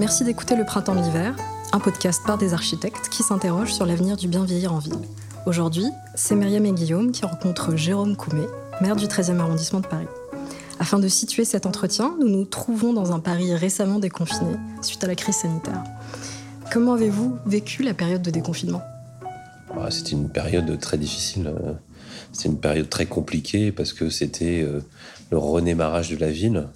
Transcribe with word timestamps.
merci 0.00 0.24
d'écouter 0.24 0.56
Le 0.56 0.64
Printemps 0.64 0.94
l'Hiver, 0.94 1.36
un 1.74 1.78
podcast 1.78 2.22
par 2.26 2.38
des 2.38 2.54
architectes 2.54 3.10
qui 3.10 3.22
s'interrogent 3.22 3.74
sur 3.74 3.84
l'avenir 3.84 4.16
du 4.16 4.28
bien 4.28 4.46
vieillir 4.46 4.72
en 4.72 4.78
ville. 4.78 4.96
Aujourd'hui, 5.44 5.84
c'est 6.14 6.34
Myriam 6.34 6.64
et 6.64 6.72
Guillaume 6.72 7.12
qui 7.12 7.26
rencontrent 7.26 7.76
Jérôme 7.76 8.16
Coumet, 8.16 8.46
maire 8.80 8.96
du 8.96 9.04
13e 9.04 9.38
arrondissement 9.40 9.80
de 9.80 9.86
Paris. 9.86 10.06
Afin 10.78 10.98
de 10.98 11.06
situer 11.06 11.44
cet 11.44 11.66
entretien, 11.66 12.16
nous 12.18 12.30
nous 12.30 12.46
trouvons 12.46 12.94
dans 12.94 13.12
un 13.12 13.18
Paris 13.18 13.54
récemment 13.54 13.98
déconfiné 13.98 14.56
suite 14.80 15.04
à 15.04 15.06
la 15.06 15.14
crise 15.14 15.36
sanitaire. 15.36 15.84
Comment 16.72 16.94
avez-vous 16.94 17.36
vécu 17.44 17.82
la 17.82 17.92
période 17.92 18.22
de 18.22 18.30
déconfinement? 18.30 18.82
Ah, 19.78 19.90
C'était 19.90 20.12
une 20.12 20.30
période 20.30 20.80
très 20.80 20.96
difficile. 20.96 21.48
Euh, 21.48 21.72
c'était 22.32 22.48
une 22.48 22.58
période 22.58 22.88
très 22.88 23.04
compliquée 23.04 23.70
parce 23.70 23.92
que 23.92 24.08
c'était 24.08 24.62
euh, 24.62 24.80
le 25.30 25.36
redémarrage 25.36 26.08
de 26.08 26.16
la 26.16 26.30
ville 26.30 26.68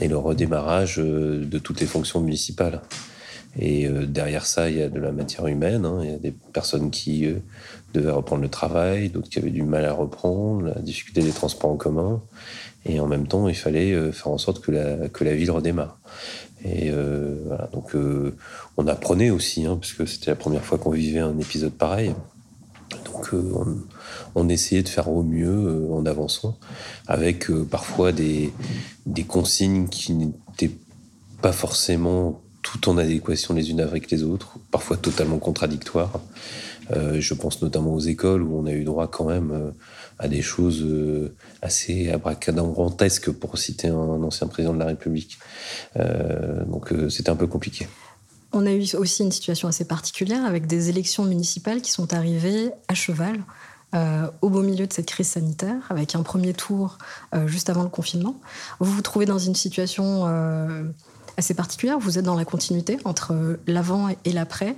et 0.00 0.08
le 0.08 0.16
redémarrage 0.16 0.98
euh, 0.98 1.44
de 1.44 1.58
toutes 1.58 1.80
les 1.80 1.86
fonctions 1.86 2.20
municipales. 2.20 2.82
Et 3.56 3.88
derrière 3.88 4.46
ça, 4.46 4.68
il 4.68 4.78
y 4.78 4.82
a 4.82 4.88
de 4.88 4.98
la 4.98 5.12
matière 5.12 5.46
humaine. 5.46 5.84
Hein. 5.84 6.00
Il 6.02 6.10
y 6.10 6.12
a 6.12 6.18
des 6.18 6.32
personnes 6.32 6.90
qui 6.90 7.24
devaient 7.92 8.10
reprendre 8.10 8.42
le 8.42 8.48
travail, 8.48 9.10
d'autres 9.10 9.28
qui 9.28 9.38
avaient 9.38 9.50
du 9.50 9.62
mal 9.62 9.84
à 9.84 9.92
reprendre, 9.92 10.66
la 10.74 10.80
difficulté 10.80 11.22
des 11.22 11.30
transports 11.30 11.70
en 11.70 11.76
commun. 11.76 12.20
Et 12.84 12.98
en 12.98 13.06
même 13.06 13.28
temps, 13.28 13.48
il 13.48 13.54
fallait 13.54 14.10
faire 14.10 14.32
en 14.32 14.38
sorte 14.38 14.60
que 14.60 14.72
la, 14.72 15.08
que 15.08 15.22
la 15.22 15.36
ville 15.36 15.52
redémarre. 15.52 16.00
Et 16.64 16.90
voilà, 17.46 17.70
donc 17.72 17.92
on 18.76 18.88
apprenait 18.88 19.30
aussi, 19.30 19.66
hein, 19.66 19.76
parce 19.80 19.92
que 19.92 20.04
c'était 20.04 20.32
la 20.32 20.36
première 20.36 20.64
fois 20.64 20.76
qu'on 20.76 20.90
vivait 20.90 21.20
un 21.20 21.38
épisode 21.38 21.74
pareil. 21.74 22.12
Donc 23.04 23.30
on, 24.34 24.48
essayait 24.48 24.82
de 24.82 24.88
faire 24.88 25.08
au 25.08 25.22
mieux 25.22 25.48
euh, 25.48 25.92
en 25.92 26.06
avançant, 26.06 26.58
avec 27.06 27.50
euh, 27.50 27.64
parfois 27.64 28.12
des, 28.12 28.52
consignes 29.26 29.88
qui 29.88 30.12
n'étaient 30.14 30.74
pas 31.40 31.52
forcément 31.52 32.40
tout 32.62 32.88
en 32.88 32.98
adéquation 32.98 33.54
les 33.54 33.70
unes 33.70 33.80
avec 33.80 34.10
les 34.10 34.22
autres, 34.22 34.58
parfois 34.70 34.96
totalement 34.96 35.38
contradictoires. 35.38 36.20
Euh, 36.90 37.20
je 37.20 37.34
pense 37.34 37.62
notamment 37.62 37.94
aux 37.94 38.00
écoles 38.00 38.42
où 38.42 38.58
on 38.58 38.66
a 38.66 38.72
eu 38.72 38.84
droit 38.84 39.08
quand 39.08 39.24
même 39.24 39.72
à 40.18 40.28
des 40.28 40.42
choses 40.42 40.86
assez 41.62 42.10
abracadabrantesques 42.10 43.30
pour 43.30 43.58
citer 43.58 43.88
un, 43.88 44.22
ancien 44.22 44.46
président 44.46 44.74
de 44.74 44.78
la 44.78 44.86
République. 44.86 45.38
donc 46.66 46.92
c'était 47.10 47.30
un 47.30 47.36
peu 47.36 47.46
compliqué. 47.46 47.86
On 48.54 48.66
a 48.66 48.72
eu 48.72 48.84
aussi 48.94 49.24
une 49.24 49.32
situation 49.32 49.66
assez 49.66 49.84
particulière 49.84 50.44
avec 50.44 50.68
des 50.68 50.88
élections 50.88 51.24
municipales 51.24 51.82
qui 51.82 51.90
sont 51.90 52.14
arrivées 52.14 52.70
à 52.86 52.94
cheval. 52.94 53.42
Euh, 53.94 54.28
au 54.42 54.48
beau 54.48 54.62
milieu 54.62 54.88
de 54.88 54.92
cette 54.92 55.06
crise 55.06 55.28
sanitaire, 55.28 55.76
avec 55.88 56.16
un 56.16 56.22
premier 56.22 56.52
tour 56.52 56.98
euh, 57.32 57.46
juste 57.46 57.70
avant 57.70 57.84
le 57.84 57.88
confinement. 57.88 58.40
Vous 58.80 58.90
vous 58.90 59.02
trouvez 59.02 59.24
dans 59.24 59.38
une 59.38 59.54
situation 59.54 60.24
euh, 60.26 60.82
assez 61.36 61.54
particulière. 61.54 61.98
Vous 61.98 62.18
êtes 62.18 62.24
dans 62.24 62.36
la 62.36 62.44
continuité 62.44 62.98
entre 63.04 63.58
l'avant 63.66 64.08
et 64.24 64.32
l'après. 64.32 64.76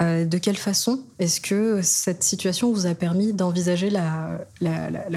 Euh, 0.00 0.24
de 0.24 0.38
quelle 0.38 0.56
façon 0.56 1.00
est-ce 1.18 1.40
que 1.40 1.80
cette 1.82 2.22
situation 2.22 2.72
vous 2.72 2.86
a 2.86 2.94
permis 2.94 3.32
d'envisager 3.32 3.90
la, 3.90 4.40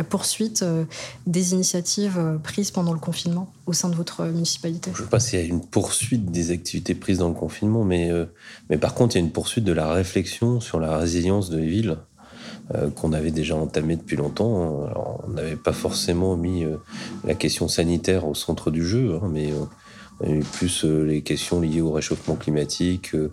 poursuite 0.09 0.63
euh, 0.63 0.85
des 1.27 1.53
initiatives 1.53 2.17
euh, 2.17 2.37
prises 2.37 2.71
pendant 2.71 2.93
le 2.93 2.99
confinement 2.99 3.51
au 3.65 3.73
sein 3.73 3.89
de 3.89 3.95
votre 3.95 4.23
municipalité? 4.25 4.91
Je 4.93 5.01
ne 5.01 5.05
sais 5.05 5.09
pas 5.09 5.19
s'il 5.19 5.39
y 5.39 5.41
a 5.41 5.45
une 5.45 5.61
poursuite 5.61 6.31
des 6.31 6.51
activités 6.51 6.95
prises 6.95 7.19
dans 7.19 7.29
le 7.29 7.33
confinement, 7.33 7.83
mais, 7.83 8.11
mais 8.69 8.77
par 8.77 8.93
contre, 8.93 9.15
il 9.15 9.19
y 9.19 9.21
a 9.21 9.25
une 9.25 9.31
poursuite 9.31 9.65
de 9.65 9.73
la 9.73 9.91
réflexion 9.91 10.59
sur 10.59 10.79
la 10.79 10.97
résilience 10.97 11.49
de 11.49 11.59
villes. 11.59 11.97
qu'on 12.95 13.13
avait 13.13 13.31
déjà 13.31 13.55
entamé 13.55 13.95
depuis 13.95 14.17
longtemps. 14.17 14.87
on 15.23 15.29
n'avait 15.29 15.55
pas 15.55 15.73
forcément 15.73 16.35
mis 16.35 16.65
la 17.23 17.35
question 17.35 17.67
sanitaire 17.67 18.27
au 18.27 18.33
centre 18.33 18.71
du 18.71 18.85
jeu, 18.85 19.19
hein, 19.21 19.29
mais 19.31 19.51
plus 20.53 20.85
euh, 20.85 21.03
les 21.03 21.21
questions 21.21 21.59
liées 21.59 21.81
au 21.81 21.91
réchauffement 21.91 22.35
climatique, 22.35 23.13
euh, 23.15 23.31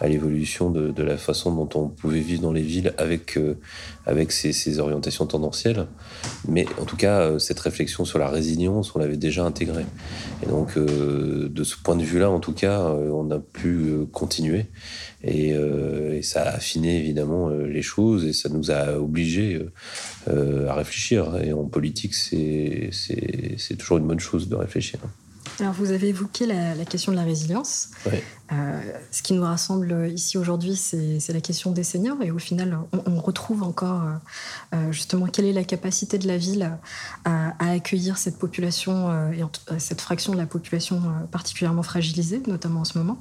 à 0.00 0.08
l'évolution 0.08 0.70
de, 0.70 1.02
la 1.02 1.16
façon 1.16 1.54
dont 1.54 1.68
on 1.78 1.88
pouvait 1.88 2.20
vivre 2.20 2.42
dans 2.42 2.52
les 2.52 2.62
villes 2.62 2.94
avec, 2.96 3.36
euh, 3.36 3.58
avec 4.06 4.32
ces, 4.32 4.78
orientations 4.78 5.26
tendancielles. 5.26 5.86
Mais 6.48 6.66
en 6.80 6.84
tout 6.84 6.96
cas, 6.96 7.38
cette 7.38 7.60
réflexion 7.60 8.04
sur 8.04 8.18
la 8.18 8.28
résilience, 8.28 8.94
on 8.94 8.98
l'avait 8.98 9.16
déjà 9.16 9.44
intégrée. 9.44 9.84
Et 10.42 10.46
donc, 10.46 10.78
de 10.78 11.64
ce 11.64 11.76
point 11.76 11.96
de 11.96 12.02
vue-là, 12.02 12.30
en 12.30 12.40
tout 12.40 12.52
cas, 12.52 12.80
on 12.80 13.30
a 13.30 13.38
pu 13.38 14.06
continuer. 14.12 14.66
Et, 15.22 15.54
ça 16.22 16.42
a 16.42 16.54
affiné 16.54 16.98
évidemment 16.98 17.48
les 17.48 17.82
choses 17.82 18.24
et 18.24 18.32
ça 18.32 18.48
nous 18.48 18.70
a 18.70 18.98
obligés 18.98 19.60
à 20.26 20.74
réfléchir. 20.74 21.36
Et 21.42 21.52
en 21.52 21.64
politique, 21.64 22.14
c'est 22.14 22.90
toujours 23.78 23.98
une 23.98 24.06
bonne 24.06 24.20
chose 24.20 24.48
de 24.48 24.54
réfléchir. 24.54 25.00
Alors, 25.60 25.74
vous 25.74 25.90
avez 25.90 26.08
évoqué 26.08 26.46
la, 26.46 26.84
question 26.84 27.12
de 27.12 27.16
la 27.16 27.24
résilience. 27.24 27.90
Euh, 28.52 28.80
ce 29.10 29.22
qui 29.22 29.32
nous 29.32 29.42
rassemble 29.42 30.10
ici 30.12 30.38
aujourd'hui, 30.38 30.76
c'est 30.76 31.32
la 31.32 31.40
question 31.40 31.72
des 31.72 31.84
seniors. 31.84 32.20
Et 32.22 32.30
au 32.30 32.38
final, 32.38 32.78
on, 33.06 33.20
retrouve 33.20 33.62
encore 33.62 34.02
euh, 34.02 34.12
euh, 34.74 34.92
justement 34.92 35.26
quelle 35.26 35.44
est 35.44 35.52
la 35.52 35.64
capacité 35.64 36.18
de 36.18 36.26
la 36.26 36.36
ville 36.36 36.70
à, 37.24 37.52
accueillir 37.58 38.18
cette 38.18 38.38
population 38.38 39.32
et 39.32 39.44
cette 39.78 40.00
fraction 40.00 40.32
de 40.32 40.38
la 40.38 40.46
population 40.46 41.00
particulièrement 41.30 41.82
fragilisée, 41.82 42.42
notamment 42.46 42.80
en 42.80 42.84
ce 42.84 42.98
moment. 42.98 43.18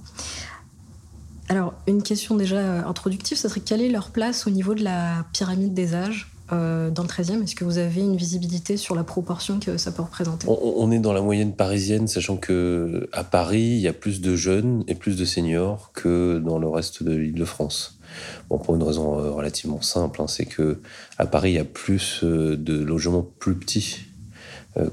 Alors, 1.50 1.74
une 1.86 2.02
question 2.02 2.36
déjà 2.36 2.88
introductive, 2.88 3.38
ce 3.38 3.50
serait 3.50 3.60
quelle 3.60 3.82
est 3.82 3.90
leur 3.90 4.12
place 4.12 4.48
au 4.48 4.50
niveau 4.50 4.74
de 4.74 4.84
la 4.84 5.26
pyramide 5.34 5.74
des 5.74 5.96
âges? 5.96 6.31
Euh, 6.54 6.90
dans 6.90 7.04
le 7.04 7.08
13e 7.08 7.44
Est-ce 7.44 7.56
que 7.56 7.64
vous 7.64 7.78
avez 7.78 8.02
une 8.02 8.16
visibilité 8.16 8.78
sur 8.78 8.96
la 8.96 9.04
proportion 9.04 9.60
que 9.60 9.78
ça 9.78 9.92
peut 9.92 10.02
représenter? 10.02 10.48
On, 10.50 10.92
est 10.92 11.00
dans 11.00 11.14
la 11.14 11.22
moyenne 11.22 11.54
parisienne, 11.54 12.08
sachant 12.08 12.38
que 12.38 13.10
à 13.14 13.24
Paris, 13.24 13.62
il 13.62 13.80
y 13.80 13.88
a 13.88 13.94
plus 13.94 14.22
de 14.22 14.36
jeunes 14.36 14.84
et 14.88 14.96
plus 14.96 15.16
de 15.16 15.26
seniors 15.26 15.92
que 15.94 16.40
dans 16.40 16.60
le 16.60 16.68
reste 16.68 17.04
de 17.04 17.16
l'Île-de-France. 17.16 18.00
Bon, 18.50 18.58
pour 18.58 18.76
une 18.76 18.84
raison 18.84 19.18
euh, 19.18 19.32
relativement 19.32 19.82
simple, 19.82 20.22
hein, 20.22 20.28
c'est 20.28 20.46
que 20.46 20.80
à 21.18 21.26
Paris, 21.26 21.52
il 21.52 21.56
y 21.56 21.60
a 21.60 21.66
plus 21.66 22.22
euh, 22.24 22.58
de 22.58 22.74
logements 22.74 23.26
plus 23.40 23.56
petits 23.56 24.06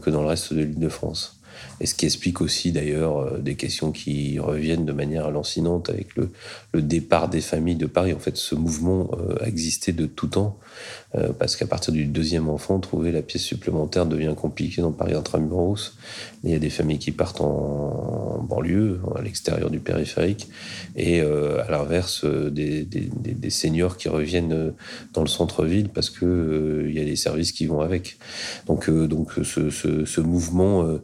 que 0.02 0.10
dans 0.10 0.22
le 0.22 0.26
reste 0.26 0.52
de 0.52 0.60
l'Île-de-France. 0.60 1.38
Et 1.80 1.86
ce 1.86 1.94
qui 1.94 2.04
explique 2.04 2.40
aussi 2.40 2.72
d'ailleurs 2.72 3.38
des 3.38 3.54
questions 3.54 3.92
qui 3.92 4.40
reviennent 4.40 4.84
de 4.84 4.92
manière 4.92 5.30
lancinante 5.30 5.88
avec 5.88 6.08
le, 6.16 6.32
départ 6.82 7.28
des 7.28 7.40
familles 7.40 7.76
de 7.76 7.86
Paris. 7.86 8.12
En 8.12 8.18
fait, 8.18 8.36
ce 8.36 8.56
mouvement 8.56 9.08
a 9.40 9.46
existé 9.46 9.92
de 9.92 10.06
tout 10.06 10.26
temps, 10.26 10.58
euh, 11.14 11.30
parce 11.38 11.56
qu'à 11.56 11.66
partir 11.66 11.92
du 11.92 12.04
deuxième 12.04 12.48
enfant, 12.48 12.78
trouver 12.78 13.12
la 13.12 13.22
pièce 13.22 13.42
supplémentaire 13.42 14.06
devient 14.06 14.34
compliqué 14.36 14.82
dans 14.82 14.92
Paris 14.92 15.14
intramuros. 15.14 15.96
Il 16.44 16.50
y 16.50 16.54
a 16.54 16.58
des 16.58 16.70
familles 16.70 16.98
qui 16.98 17.12
partent 17.12 17.40
en, 17.40 18.44
banlieue, 18.48 19.00
à 19.16 19.22
l'extérieur 19.22 19.70
du 19.70 19.80
périphérique, 19.80 20.48
et 20.96 21.20
à 21.20 21.70
l'inverse, 21.70 22.24
des, 22.24 22.84
des, 22.84 23.50
seniors 23.50 23.96
qui 23.96 24.08
reviennent 24.08 24.72
dans 25.12 25.22
le 25.22 25.28
centre-ville 25.28 25.88
parce 25.88 26.10
que 26.10 26.84
il 26.88 26.94
y 26.94 27.00
a 27.00 27.04
des 27.04 27.16
services 27.16 27.52
qui 27.52 27.66
vont 27.66 27.80
avec. 27.80 28.18
Donc, 28.66 28.88
donc 28.88 29.32
ce, 29.42 30.20
mouvement 30.20 30.98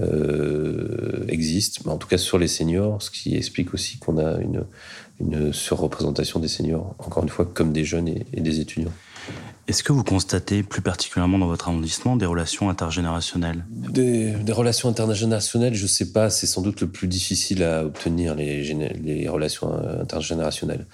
euh, 0.00 1.24
existe, 1.28 1.86
en 1.86 1.96
tout 1.96 2.06
cas 2.06 2.18
sur 2.18 2.38
les 2.38 2.46
seniors, 2.46 3.02
ce 3.02 3.10
qui 3.10 3.36
explique 3.36 3.74
aussi 3.74 3.98
qu'on 3.98 4.18
a 4.18 4.38
une 5.20 5.52
surreprésentation 5.52 6.38
des 6.38 6.48
seniors, 6.48 6.94
encore 6.98 7.24
une 7.24 7.28
fois, 7.28 7.44
comme 7.44 7.72
des 7.72 7.84
jeunes 7.84 8.08
et, 8.08 8.40
des 8.40 8.60
étudiants. 8.60 8.92
Est-ce 9.68 9.82
que 9.82 9.92
vous 9.92 10.02
constatez 10.02 10.62
plus 10.62 10.80
particulièrement 10.80 11.38
dans 11.38 11.46
votre 11.46 11.68
arrondissement 11.68 12.16
des 12.16 12.24
relations 12.24 12.70
intergénérationnelles? 12.70 13.66
Des, 13.68 14.34
relations 14.50 14.88
intergénérationnelles, 14.88 15.74
je 15.74 15.82
ne 15.82 15.88
sais 15.88 16.10
pas, 16.10 16.30
c'est 16.30 16.46
sans 16.46 16.62
doute 16.62 16.80
le 16.80 16.88
plus 16.88 17.06
difficile 17.06 17.62
à 17.62 17.84
obtenir, 17.84 18.34
les, 18.34 19.28
relations 19.28 19.70
intergénérationnelles. 20.00 20.86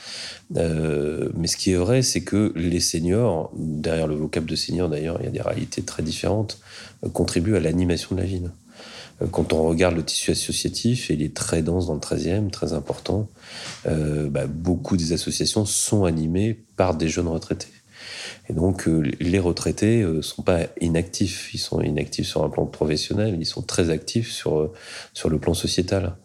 Euh, 0.56 1.29
mais 1.37 1.47
ce 1.47 1.56
qui 1.56 1.70
est 1.70 1.76
vrai, 1.76 2.03
c'est 2.03 2.23
que 2.23 2.53
les 2.56 2.81
seniors, 2.81 3.53
derrière 3.56 4.08
le 4.08 4.17
vocable 4.17 4.50
de 4.50 4.56
senior 4.56 4.88
d'ailleurs, 4.88 5.19
il 5.20 5.26
y 5.26 5.29
a 5.29 5.31
des 5.31 5.43
réalités 5.43 5.82
très 5.82 6.03
différentes, 6.03 6.58
euh, 7.05 7.08
contribuent 7.08 7.55
à 7.55 7.61
l'animation 7.61 8.17
de 8.17 8.20
la 8.23 8.26
ville. 8.26 8.50
Euh, 9.23 9.29
quand 9.31 9.53
on 9.53 9.62
regarde 9.62 9.94
le 9.94 10.03
tissu 10.03 10.32
associatif, 10.32 11.12
et 11.12 11.14
il 11.14 11.23
est 11.23 11.32
très 11.32 11.62
dense 11.62 11.87
dans 11.87 11.94
le 11.94 12.00
13e, 12.00 12.50
très 12.50 12.73
important, 12.73 13.29
bah, 13.85 14.49
beaucoup 14.49 14.97
des 14.97 15.12
associations 15.12 15.64
sont 15.64 16.06
animées 16.06 16.58
par 16.76 16.97
des 16.97 17.08
jeunes 17.08 17.29
retraités. 17.29 17.69
Et 18.49 18.53
donc, 18.53 18.89
euh, 18.89 19.03
les 19.21 19.39
retraités 19.39 20.03
ne 20.05 20.23
sont 20.23 20.43
pas 20.43 20.61
inactifs. 20.81 21.53
Ils 21.55 21.59
sont 21.59 21.81
inactifs 21.81 22.27
sur 22.27 22.45
un 22.45 22.49
plan 22.49 22.67
professionnel, 22.67 23.37
ils 23.39 23.47
sont 23.47 23.62
très 23.62 23.91
actifs 23.91 24.31
sur, 24.31 24.73
sur 25.12 25.29
le 25.29 25.39
plan 25.39 25.55
sociétal. 25.55 26.17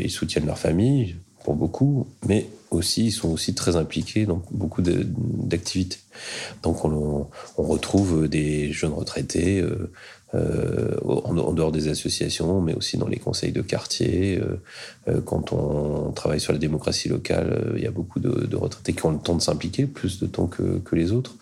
ils 0.00 0.10
soutiennent 0.10 0.46
leur 0.46 0.58
famille, 0.58 1.16
pour 1.46 1.54
beaucoup, 1.54 2.08
mais 2.26 2.48
aussi, 2.72 3.06
ils 3.06 3.12
sont 3.12 3.28
aussi 3.28 3.54
très 3.54 3.76
impliqués 3.76 4.26
dans 4.26 4.42
beaucoup 4.50 4.82
d'activités. 4.82 5.98
Donc 6.64 6.84
on, 6.84 7.28
retrouve 7.56 8.26
des 8.28 8.72
jeunes 8.72 8.92
retraités 8.92 9.60
euh, 9.60 9.92
en, 10.34 11.52
dehors 11.52 11.72
des 11.72 11.88
associations, 11.88 12.60
mais 12.60 12.74
aussi 12.74 12.98
dans 12.98 13.06
les 13.06 13.18
conseils 13.18 13.52
de 13.52 13.62
quartier. 13.62 14.38
Euh, 14.38 14.56
euh, 15.08 15.20
quand 15.20 15.52
on 15.52 16.10
travaille 16.12 16.40
sur 16.40 16.52
la 16.52 16.58
démocratie 16.58 17.08
locale, 17.08 17.74
il 17.76 17.82
y 17.82 17.86
a 17.86 17.90
beaucoup 17.90 18.20
de, 18.20 18.56
retraités 18.56 18.92
qui 18.92 19.06
ont 19.06 19.12
le 19.12 19.18
temps 19.18 19.36
de 19.36 19.42
s'impliquer, 19.42 19.86
plus 19.86 20.18
de 20.18 20.26
temps 20.26 20.46
que, 20.46 20.82
les 20.92 21.12
autres. 21.12 21.36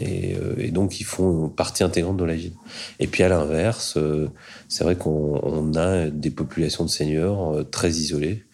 Et, 0.00 0.70
donc, 0.70 1.00
ils 1.00 1.04
font 1.04 1.48
partie 1.48 1.82
intégrante 1.84 2.16
de 2.16 2.24
la 2.24 2.34
ville. 2.34 2.52
Et 3.00 3.06
puis, 3.06 3.22
à 3.22 3.28
l'inverse, 3.28 3.98
c'est 4.68 4.84
vrai 4.84 4.96
qu'on 4.96 5.74
a 5.74 6.08
des 6.08 6.30
populations 6.30 6.84
de 6.84 6.90
seniors 6.90 7.68
très 7.70 7.90
isolées. 7.90 8.44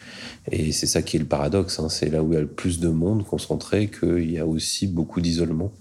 Et 0.51 0.73
c'est 0.73 0.87
ça 0.87 1.03
qui 1.03 1.17
est 1.17 1.21
le 1.21 1.27
paradoxe. 1.27 1.79
Hein. 1.79 1.89
C'est 1.89 2.11
là 2.11 2.23
où 2.23 2.33
il 2.33 2.35
y 2.35 2.39
a 2.39 2.41
le 2.41 2.47
plus 2.47 2.81
de 2.81 2.89
monde 2.89 3.25
concentré 3.25 3.89
qu'il 3.89 4.31
y 4.31 4.39
a 4.39 4.47
aussi 4.47 4.87
beaucoup 4.87 5.21
d'isolement. 5.21 5.73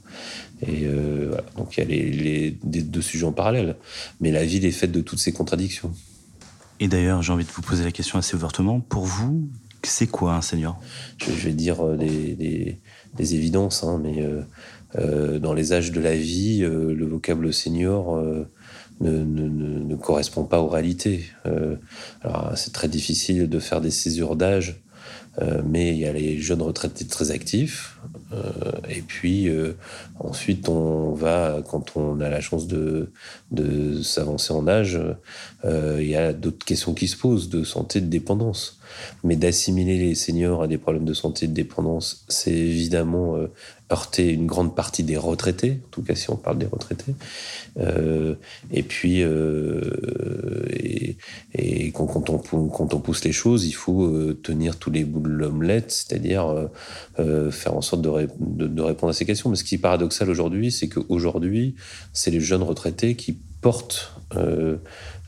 Et 0.62 0.86
euh, 0.86 1.36
Donc 1.58 1.78
il 1.78 1.80
y 1.80 1.84
a 1.84 1.86
les, 1.86 2.52
deux 2.64 3.02
sujets 3.02 3.26
en 3.26 3.32
parallèle. 3.32 3.76
Mais 4.20 4.32
la 4.32 4.46
ville 4.46 4.66
est 4.66 4.72
faite 4.72 4.92
de 4.92 5.02
toutes 5.02 5.20
ces 5.20 5.32
contradictions. 5.32 5.94
Et 6.80 6.88
d'ailleurs, 6.88 7.22
j'ai 7.22 7.32
envie 7.32 7.46
de 7.46 7.52
vous 7.52 7.62
poser 7.62 7.84
la 7.84 7.92
question 7.92 8.18
assez 8.18 8.36
ouvertement. 8.36 8.80
Pour 8.80 9.06
vous, 9.06 9.48
c'est 9.84 10.08
quoi 10.08 10.36
un 10.36 10.42
senior 10.42 10.80
je, 11.18 11.32
vais 11.32 11.54
dire 11.54 11.86
euh, 11.86 11.98
des, 11.98 12.78
évidences, 13.18 13.84
hein, 13.84 14.00
mais 14.02 14.24
euh, 14.96 15.40
dans 15.40 15.54
les 15.54 15.74
âges 15.74 15.92
de 15.92 16.02
la 16.02 16.16
vie, 16.16 16.60
le 16.62 17.06
vocable 17.06 17.54
senior 17.54 18.22
ne, 19.00 19.96
correspond 19.96 20.44
pas 20.44 20.60
aux 20.62 20.68
réalités. 20.68 21.26
alors 22.24 22.52
c'est 22.56 22.74
très 22.74 22.88
difficile 22.88 23.48
de 23.48 23.60
faire 23.60 23.82
des 23.82 23.92
césures 23.92 24.36
d'âge 24.36 24.82
euh, 25.40 25.62
mais 25.66 25.92
il 25.92 25.98
y 25.98 26.06
a 26.06 26.12
les 26.12 26.40
jeunes 26.40 26.62
retraités 26.62 27.06
très 27.06 27.32
actifs. 27.32 27.98
Euh, 28.34 28.72
et 28.90 29.02
puis 29.02 29.48
euh, 29.48 29.74
ensuite, 30.20 30.68
on 30.68 31.14
va, 31.14 31.62
quand 31.70 31.96
on 31.96 32.20
a 32.20 32.30
la 32.30 32.42
chance 32.42 32.68
de, 32.68 33.12
de 33.52 34.02
s'avancer 34.02 34.54
en 34.54 34.68
âge, 34.68 35.00
il 35.64 36.08
y 36.08 36.16
a 36.16 36.34
d'autres 36.34 36.66
questions 36.66 36.94
qui 36.94 37.08
se 37.08 37.18
posent 37.18 37.50
de 37.50 37.64
santé, 37.64 38.02
de 38.02 38.08
dépendance. 38.08 38.80
Mais 39.24 39.36
d'assimiler 39.36 39.98
les 39.98 40.16
seniors 40.16 40.64
à 40.64 40.68
des 40.68 40.78
problèmes 40.78 41.06
de 41.06 41.14
santé, 41.14 41.48
de 41.48 41.54
dépendance, 41.54 42.26
c'est 42.28 42.52
évidemment 42.52 43.38
heurter 43.92 44.32
une 44.32 44.48
grande 44.48 44.76
partie 44.76 45.04
des 45.04 45.18
retraités, 45.18 45.80
en 45.86 45.90
tout 45.92 46.02
cas 46.02 46.16
si 46.16 46.30
on 46.30 46.36
parle 46.36 46.58
des 46.58 46.66
retraités. 46.66 47.14
Euh, 47.80 48.36
et 48.72 48.84
puis, 48.84 49.22
euh, 49.22 49.82
quand, 51.94 52.30
on, 52.30 53.00
pousse 53.00 53.24
les 53.24 53.32
choses, 53.32 53.66
il 53.66 53.74
faut 53.74 54.06
euh, 54.06 54.40
tenir 54.42 54.78
tous 54.78 54.92
les 54.92 55.04
bouts 55.04 55.20
de 55.20 55.28
l'omelette, 55.28 55.92
c'est-à-dire 55.92 56.70
faire 57.52 57.76
en 57.76 57.82
sorte 57.82 58.02
de, 58.02 58.10
répondre 58.82 59.10
à 59.10 59.14
ces 59.14 59.26
questions. 59.26 59.50
Mais 59.50 59.56
ce 59.56 59.64
qui 59.64 59.76
est 59.76 59.80
paradoxal 59.80 60.30
aujourd'hui, 60.30 60.72
c'est 60.72 60.88
qu'aujourd'hui, 60.88 61.76
c'est 62.14 62.32
les 62.32 62.42
jeunes 62.42 62.64
retraités 62.64 63.16
qui 63.16 63.38
portent 63.62 64.16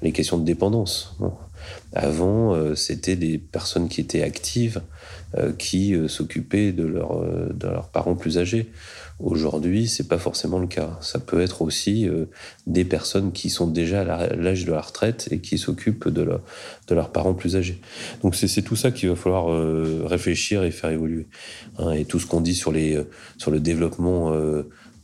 les 0.03 0.11
questions 0.11 0.38
de 0.38 0.45
dépendance. 0.45 1.17
Avant, 1.94 2.75
c'était 2.75 3.15
des 3.15 3.38
personnes 3.38 3.88
qui 3.88 4.01
étaient 4.01 4.21
actives, 4.21 4.81
qui 5.57 5.95
s'occupaient 6.07 6.71
de, 6.71 6.83
de 6.83 7.67
leurs 7.67 7.89
parents 7.89 8.15
plus 8.15 8.38
âgés. 8.38 8.69
Aujourd'hui, 9.19 9.88
c'est 9.88 10.07
pas 10.07 10.17
forcément 10.17 10.59
le 10.59 10.67
cas. 10.67 10.97
Ça 11.01 11.19
peut 11.19 11.39
être 11.39 11.61
aussi 11.61 12.09
euh, 12.09 12.25
des 12.65 12.83
personnes 12.83 13.31
qui 13.31 13.50
sont 13.50 13.67
déjà 13.67 14.01
à 14.01 14.35
l'âge 14.35 14.65
de 14.65 14.71
la 14.71 14.81
retraite 14.81 15.27
et 15.31 15.39
qui 15.39 15.57
s'occupent 15.57 16.09
de, 16.09 16.27
de, 16.88 16.95
leurs 16.95 17.11
parents 17.11 17.35
plus 17.35 17.56
âgés. 17.56 17.79
Donc 18.23 18.35
c'est 18.35 18.61
tout 18.63 18.75
ça 18.75 18.91
qu'il 18.91 19.09
va 19.09 19.15
falloir 19.15 19.51
euh, 19.51 20.01
réfléchir 20.06 20.63
et 20.63 20.71
faire 20.71 20.89
évoluer. 20.89 21.27
Hein. 21.77 21.91
et 21.91 22.06
tout 22.06 22.19
ce 22.19 22.25
qu'on 22.25 22.41
dit 22.41 22.56
sur, 22.56 22.71
les, 22.71 22.95
euh, 22.95 23.03
sur 23.38 23.51
le 23.51 23.59
développement, 23.59 24.33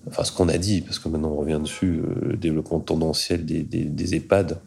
enfin 0.07 0.23
ce 0.23 0.31
qu'on 0.31 0.49
a 0.49 0.57
dit, 0.57 0.81
parce 0.81 0.99
que 0.99 1.07
maintenant 1.07 1.29
on 1.29 1.37
revient 1.37 1.59
dessus, 1.61 2.01
le 2.21 2.35
développement 2.35 2.79
tendanciel 2.79 3.45
des, 3.45 3.63
des, 3.63 3.83
des 3.85 4.15
EHPAD, 4.15 4.59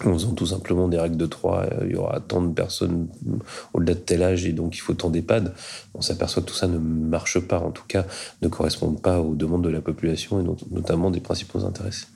en 0.00 0.12
faisant 0.14 0.32
tout 0.32 0.46
simplement 0.46 0.88
des 0.88 0.98
règles 0.98 1.16
de 1.16 1.26
3, 1.26 1.58
euh, 1.58 1.66
il 1.84 1.92
y 1.92 1.96
aura 1.96 2.20
tant 2.20 2.42
de 2.42 2.52
personnes 2.52 3.08
au-delà 3.74 3.94
de 3.94 3.98
tel 4.00 4.22
âge 4.22 4.46
et 4.46 4.52
donc 4.52 4.76
il 4.76 4.80
faut 4.80 4.94
tant 4.94 5.10
d'EHPAD. 5.10 5.54
On 5.94 6.00
s'aperçoit 6.00 6.42
que 6.42 6.48
tout 6.48 6.54
ça 6.54 6.66
ne 6.66 6.78
marche 6.78 7.38
pas, 7.40 7.60
en 7.60 7.70
tout 7.70 7.84
cas 7.86 8.06
ne 8.40 8.48
correspond 8.48 8.92
pas 8.92 9.20
aux 9.20 9.34
demandes 9.34 9.62
de 9.62 9.68
la 9.68 9.80
population 9.80 10.40
et 10.40 10.74
notamment 10.74 11.10
des 11.10 11.20
principaux 11.20 11.64
intéressés. 11.64 12.06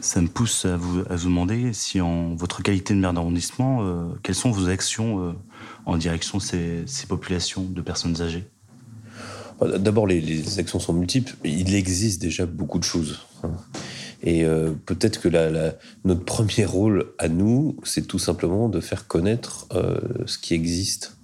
Ça 0.00 0.20
me 0.20 0.26
pousse 0.26 0.64
à 0.64 0.76
vous, 0.76 1.04
à 1.08 1.14
vous 1.14 1.28
demander 1.28 1.72
si 1.72 2.00
en 2.00 2.34
votre 2.34 2.62
qualité 2.62 2.92
de 2.92 2.98
maire 2.98 3.12
d'arrondissement, 3.12 3.82
euh, 3.82 4.04
quelles 4.24 4.34
sont 4.34 4.50
vos 4.50 4.68
actions 4.68 5.28
euh, 5.28 5.32
en 5.86 5.96
direction 5.96 6.38
de 6.38 6.42
ces, 6.42 6.82
ces, 6.86 7.06
populations 7.06 7.62
de 7.62 7.80
personnes 7.82 8.20
âgées? 8.20 8.44
D'abord, 9.78 10.08
les, 10.08 10.20
les, 10.20 10.58
actions 10.58 10.80
sont 10.80 10.92
multiples. 10.92 11.36
Il 11.44 11.72
existe 11.76 12.20
déjà 12.20 12.46
beaucoup 12.46 12.80
de 12.80 12.84
choses. 12.84 13.20
Hein. 13.44 13.52
Et 14.22 14.44
euh, 14.44 14.72
peut-être 14.86 15.20
que 15.20 15.28
la, 15.28 15.74
notre 16.04 16.24
premier 16.24 16.64
rôle 16.64 17.12
à 17.18 17.28
nous, 17.28 17.76
c'est 17.84 18.06
tout 18.06 18.18
simplement 18.18 18.68
de 18.68 18.80
faire 18.80 19.06
connaître 19.06 19.66
euh, 19.74 19.98
ce 20.26 20.38
qui 20.38 20.54
existe. 20.54 21.16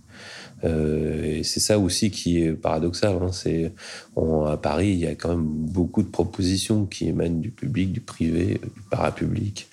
Euh, 0.64 1.36
et 1.38 1.42
c'est 1.44 1.60
ça 1.60 1.78
aussi 1.78 2.10
qui 2.10 2.42
est 2.42 2.52
paradoxal. 2.52 3.16
Hein. 3.22 3.30
C'est 3.30 3.72
à 4.16 4.56
Paris, 4.56 4.88
il 4.88 4.98
y 4.98 5.06
a 5.06 5.14
quand 5.14 5.28
même 5.28 5.46
beaucoup 5.46 6.02
de 6.02 6.08
propositions 6.08 6.86
qui 6.86 7.08
émanent 7.08 7.38
du 7.38 7.50
public, 7.50 7.92
du 7.92 8.00
privé, 8.00 8.60
du 8.74 8.82
parapublic, 8.90 9.68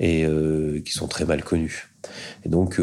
et 0.00 0.26
qui 0.84 0.92
sont 0.92 1.08
très 1.08 1.26
mal 1.26 1.44
connues. 1.44 1.90
Et 2.46 2.48
donc, 2.48 2.80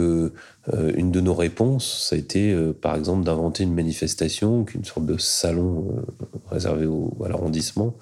une 0.96 1.12
de 1.12 1.20
nos 1.20 1.34
réponses, 1.34 2.08
ça 2.10 2.16
a 2.16 2.20
été, 2.20 2.56
par 2.82 2.96
exemple, 2.96 3.24
d'inventer 3.24 3.64
une 3.64 3.74
manifestation, 3.74 4.66
une 4.76 4.86
sorte 4.86 5.06
de 5.06 5.18
salon 5.18 6.04
réservé 6.50 6.86
au, 6.86 7.18
à 7.26 7.30
l'arrondissement, 7.30 7.96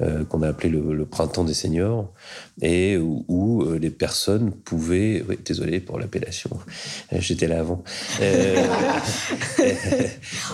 euh, 0.00 0.24
qu'on 0.24 0.42
a 0.42 0.48
appelé 0.48 0.70
le, 0.70 1.04
printemps 1.04 1.44
des 1.44 1.54
seniors, 1.54 2.12
et 2.60 2.96
où, 2.96 3.62
euh, 3.62 3.78
les 3.78 3.90
personnes 3.90 4.50
pouvaient... 4.50 5.24
Oui, 5.28 5.38
désolé 5.44 5.78
pour 5.78 6.00
l'appellation, 6.00 6.50
euh, 7.12 7.18
j'étais 7.20 7.46
là 7.46 7.60
avant. 7.60 7.84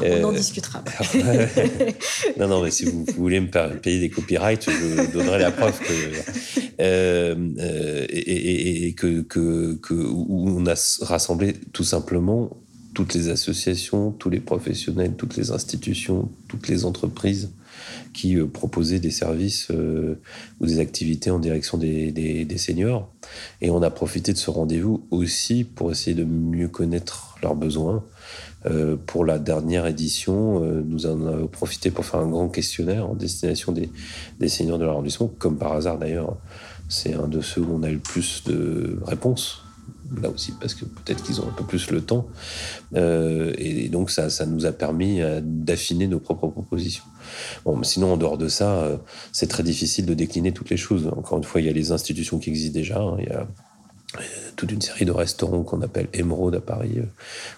On 0.03 0.25
en 0.25 0.33
discutera. 0.33 0.85
non, 2.39 2.49
non, 2.49 2.63
mais 2.63 2.71
si 2.71 2.85
vous, 2.85 3.07
voulez 3.17 3.41
me 3.41 3.49
payer 3.79 4.01
des 4.01 4.11
copyrights, 4.11 4.69
je 4.69 5.11
donnerai 5.11 5.39
la 5.39 5.51
preuve 5.51 5.79
que... 5.81 5.95
et, 8.11 8.95
que, 8.95 9.23
que, 9.23 9.75
que, 9.77 9.95
où 9.95 10.51
on 10.51 10.67
a 10.67 10.75
rassemblé 11.01 11.50
tout 11.53 11.85
simplement 11.85 12.51
toutes 12.95 13.15
les 13.15 13.29
associations, 13.29 14.11
tous 14.11 14.31
les 14.31 14.41
professionnels, 14.41 15.15
toutes 15.17 15.37
les 15.37 15.53
institutions, 15.53 16.29
toutes 16.49 16.69
les 16.69 16.85
entreprises 16.85 17.51
qui 18.13 18.37
euh, 18.37 18.47
proposaient 18.47 18.99
des 18.99 19.11
services 19.11 19.69
euh, 19.71 20.21
ou 20.61 20.67
des 20.67 20.81
activités 20.81 21.31
en 21.31 21.39
direction 21.39 21.79
des, 21.79 22.11
des, 22.13 22.59
seniors. 22.59 23.09
Et 23.61 23.71
on 23.71 23.83
a 23.83 23.91
profité 23.91 24.33
de 24.33 24.39
ce 24.39 24.51
rendez-vous 24.51 25.07
aussi 25.11 25.65
pour 25.65 25.91
essayer 25.91 26.15
de 26.15 26.25
mieux 26.25 26.69
connaître 26.69 27.37
leurs 27.43 27.55
besoins. 27.55 28.05
Euh, 28.67 28.97
pour 29.07 29.25
la 29.25 29.39
dernière 29.39 29.87
édition, 29.87 30.61
nous 30.61 31.07
en 31.07 31.27
avons 31.27 31.47
profité 31.47 31.91
pour 31.91 32.05
faire 32.05 32.21
un 32.21 32.29
grand 32.29 32.49
questionnaire 32.49 33.09
en 33.09 33.15
destination 33.15 33.73
des, 33.73 33.89
des 34.41 34.49
seniors 34.49 34.79
de 34.79 34.85
l'arrondissement. 34.85 35.31
Comme 35.39 35.57
par 35.57 35.73
hasard 35.73 35.99
d'ailleurs, 35.99 36.37
c'est 36.89 37.15
un 37.15 37.29
de 37.29 37.41
ceux 37.41 37.63
où 37.63 37.73
on 37.73 37.83
a 37.83 37.89
eu 37.89 37.95
le 37.95 38.01
plus 38.01 38.43
de 38.45 38.99
réponses 39.07 39.63
là 40.21 40.29
aussi 40.31 40.53
parce 40.61 40.75
que 40.75 40.85
peut-être 40.85 41.23
qu'ils 41.23 41.41
ont 41.41 41.49
un 41.49 41.53
peu 41.53 41.65
plus 41.65 41.91
le 41.91 42.01
temps. 42.01 42.27
Euh, 42.95 43.53
et, 43.59 43.89
donc 43.89 44.11
ça, 44.11 44.29
nous 44.47 44.67
a 44.67 44.73
permis 44.73 45.21
euh, 45.21 45.41
d'affiner 45.43 46.07
nos 46.07 46.21
propres 46.21 46.49
propositions. 46.49 47.05
Bon, 47.65 47.83
sinon 47.83 48.15
en 48.15 48.17
dehors 48.17 48.39
de 48.39 48.49
ça, 48.49 48.83
euh, 48.83 48.97
c'est 49.33 49.47
très 49.47 49.63
difficile 49.63 50.07
de 50.07 50.15
décliner 50.15 50.53
toutes 50.53 50.71
les 50.71 50.77
choses. 50.77 51.09
Encore 51.09 51.39
une 51.39 51.45
fois, 51.45 51.61
il 51.61 51.67
y 51.67 51.71
a 51.71 51.73
les 51.73 51.93
institutions 51.93 52.39
qui 52.39 52.51
existent 52.51 52.79
déjà. 52.79 53.01
Hein. 53.01 53.17
il 53.19 53.27
y 53.27 53.31
a 53.31 53.47
toute 54.61 54.73
une 54.73 54.83
série 54.83 55.07
de 55.07 55.11
restaurants 55.11 55.63
qu'on 55.63 55.81
appelle 55.81 56.09
Emeraude 56.13 56.55
à 56.55 56.61
Paris, 56.61 56.97
euh, 56.99 57.07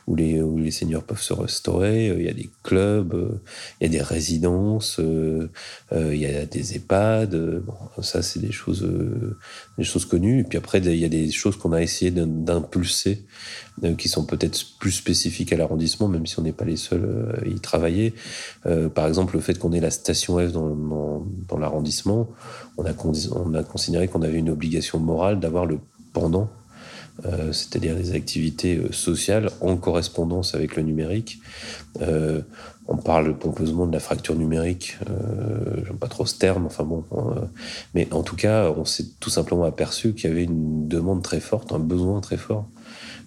où 0.07 0.15
les, 0.15 0.41
où 0.41 0.57
les 0.57 0.71
seniors 0.71 1.03
peuvent 1.03 1.21
se 1.21 1.33
restaurer. 1.33 2.09
Euh, 2.09 2.21
il 2.21 2.25
y 2.25 2.29
a 2.29 2.33
des 2.33 2.49
clubs, 2.63 3.13
euh, 3.13 3.41
il 3.81 3.87
y 3.87 3.87
a 3.87 3.99
des 3.99 4.03
résidences, 4.03 5.01
il 5.01 6.17
y 6.17 6.27
a 6.27 6.47
des 6.47 6.77
EHPAD. 6.77 7.63
Ça, 8.03 8.23
c'est 8.23 8.39
des 8.39 8.53
choses, 8.53 8.89
des 9.79 9.85
choses 9.85 10.05
connues. 10.05 10.41
Et 10.41 10.45
puis 10.45 10.59
après, 10.59 10.79
il 10.79 10.95
y 10.95 11.05
a 11.05 11.09
des 11.09 11.33
choses 11.33 11.57
qu'on 11.57 11.73
a 11.73 11.83
essayé 11.83 12.13
d'impulser, 12.13 13.25
qui 13.99 14.09
sont 14.09 14.25
peut-être 14.25 14.79
plus 14.79 14.93
spécifiques 14.93 15.53
à 15.53 15.57
l'arrondissement, 15.57 16.07
même 16.07 16.27
si 16.27 16.39
on 16.39 16.43
n'est 16.43 16.53
pas 16.53 16.65
les 16.65 16.77
seuls 16.77 17.35
à 17.43 17.47
y 17.47 17.59
travailler. 17.59 18.15
par 18.95 19.09
exemple, 19.09 19.35
le 19.35 19.41
fait 19.41 19.59
qu'on 19.59 19.73
ait 19.73 19.81
la 19.81 19.91
station 19.91 20.39
F 20.39 20.53
dans, 20.53 21.59
l'arrondissement, 21.59 22.29
on 22.79 22.85
a 22.85 23.63
considéré 23.65 24.07
qu'on 24.07 24.23
avait 24.23 24.39
une 24.39 24.51
obligation 24.51 24.99
morale 25.01 25.41
d'avoir 25.41 25.67
le 25.67 25.79
pendant, 26.13 26.51
euh, 27.25 27.53
c'est-à-dire 27.53 27.95
des 27.95 28.15
activités 28.15 28.77
euh, 28.77 28.93
sociales 28.93 29.51
en 29.61 29.77
correspondance 29.77 30.55
avec 30.55 30.77
le 30.77 30.83
numérique. 30.83 31.41
Euh, 32.01 32.41
on 32.89 32.97
parle 32.97 33.39
pompeusement 33.39 33.87
de 33.87 33.93
la 33.93 34.01
fracture 34.01 34.35
numérique, 34.35 34.99
euh, 35.09 35.85
j'aime 35.87 35.99
pas 35.99 36.09
trop 36.09 36.27
ce 36.27 36.37
terme, 36.37 36.67
enfin 36.67 36.83
bon, 36.83 37.05
mais 37.95 38.13
en 38.13 38.25
tout 38.25 38.35
cas, 38.35 38.73
on 38.77 38.85
s'est 38.85 39.07
tout 39.21 39.31
simplement 39.31 39.63
aperçu 39.63 40.15
qu'il 40.15 40.29
y 40.29 40.33
avait 40.33 40.43
une 40.43 40.89
demande 40.89 41.23
très 41.23 41.39
forte, 41.39 41.73
un 41.73 41.79
besoin 41.79 42.21
très 42.21 42.37
fort 42.37 42.69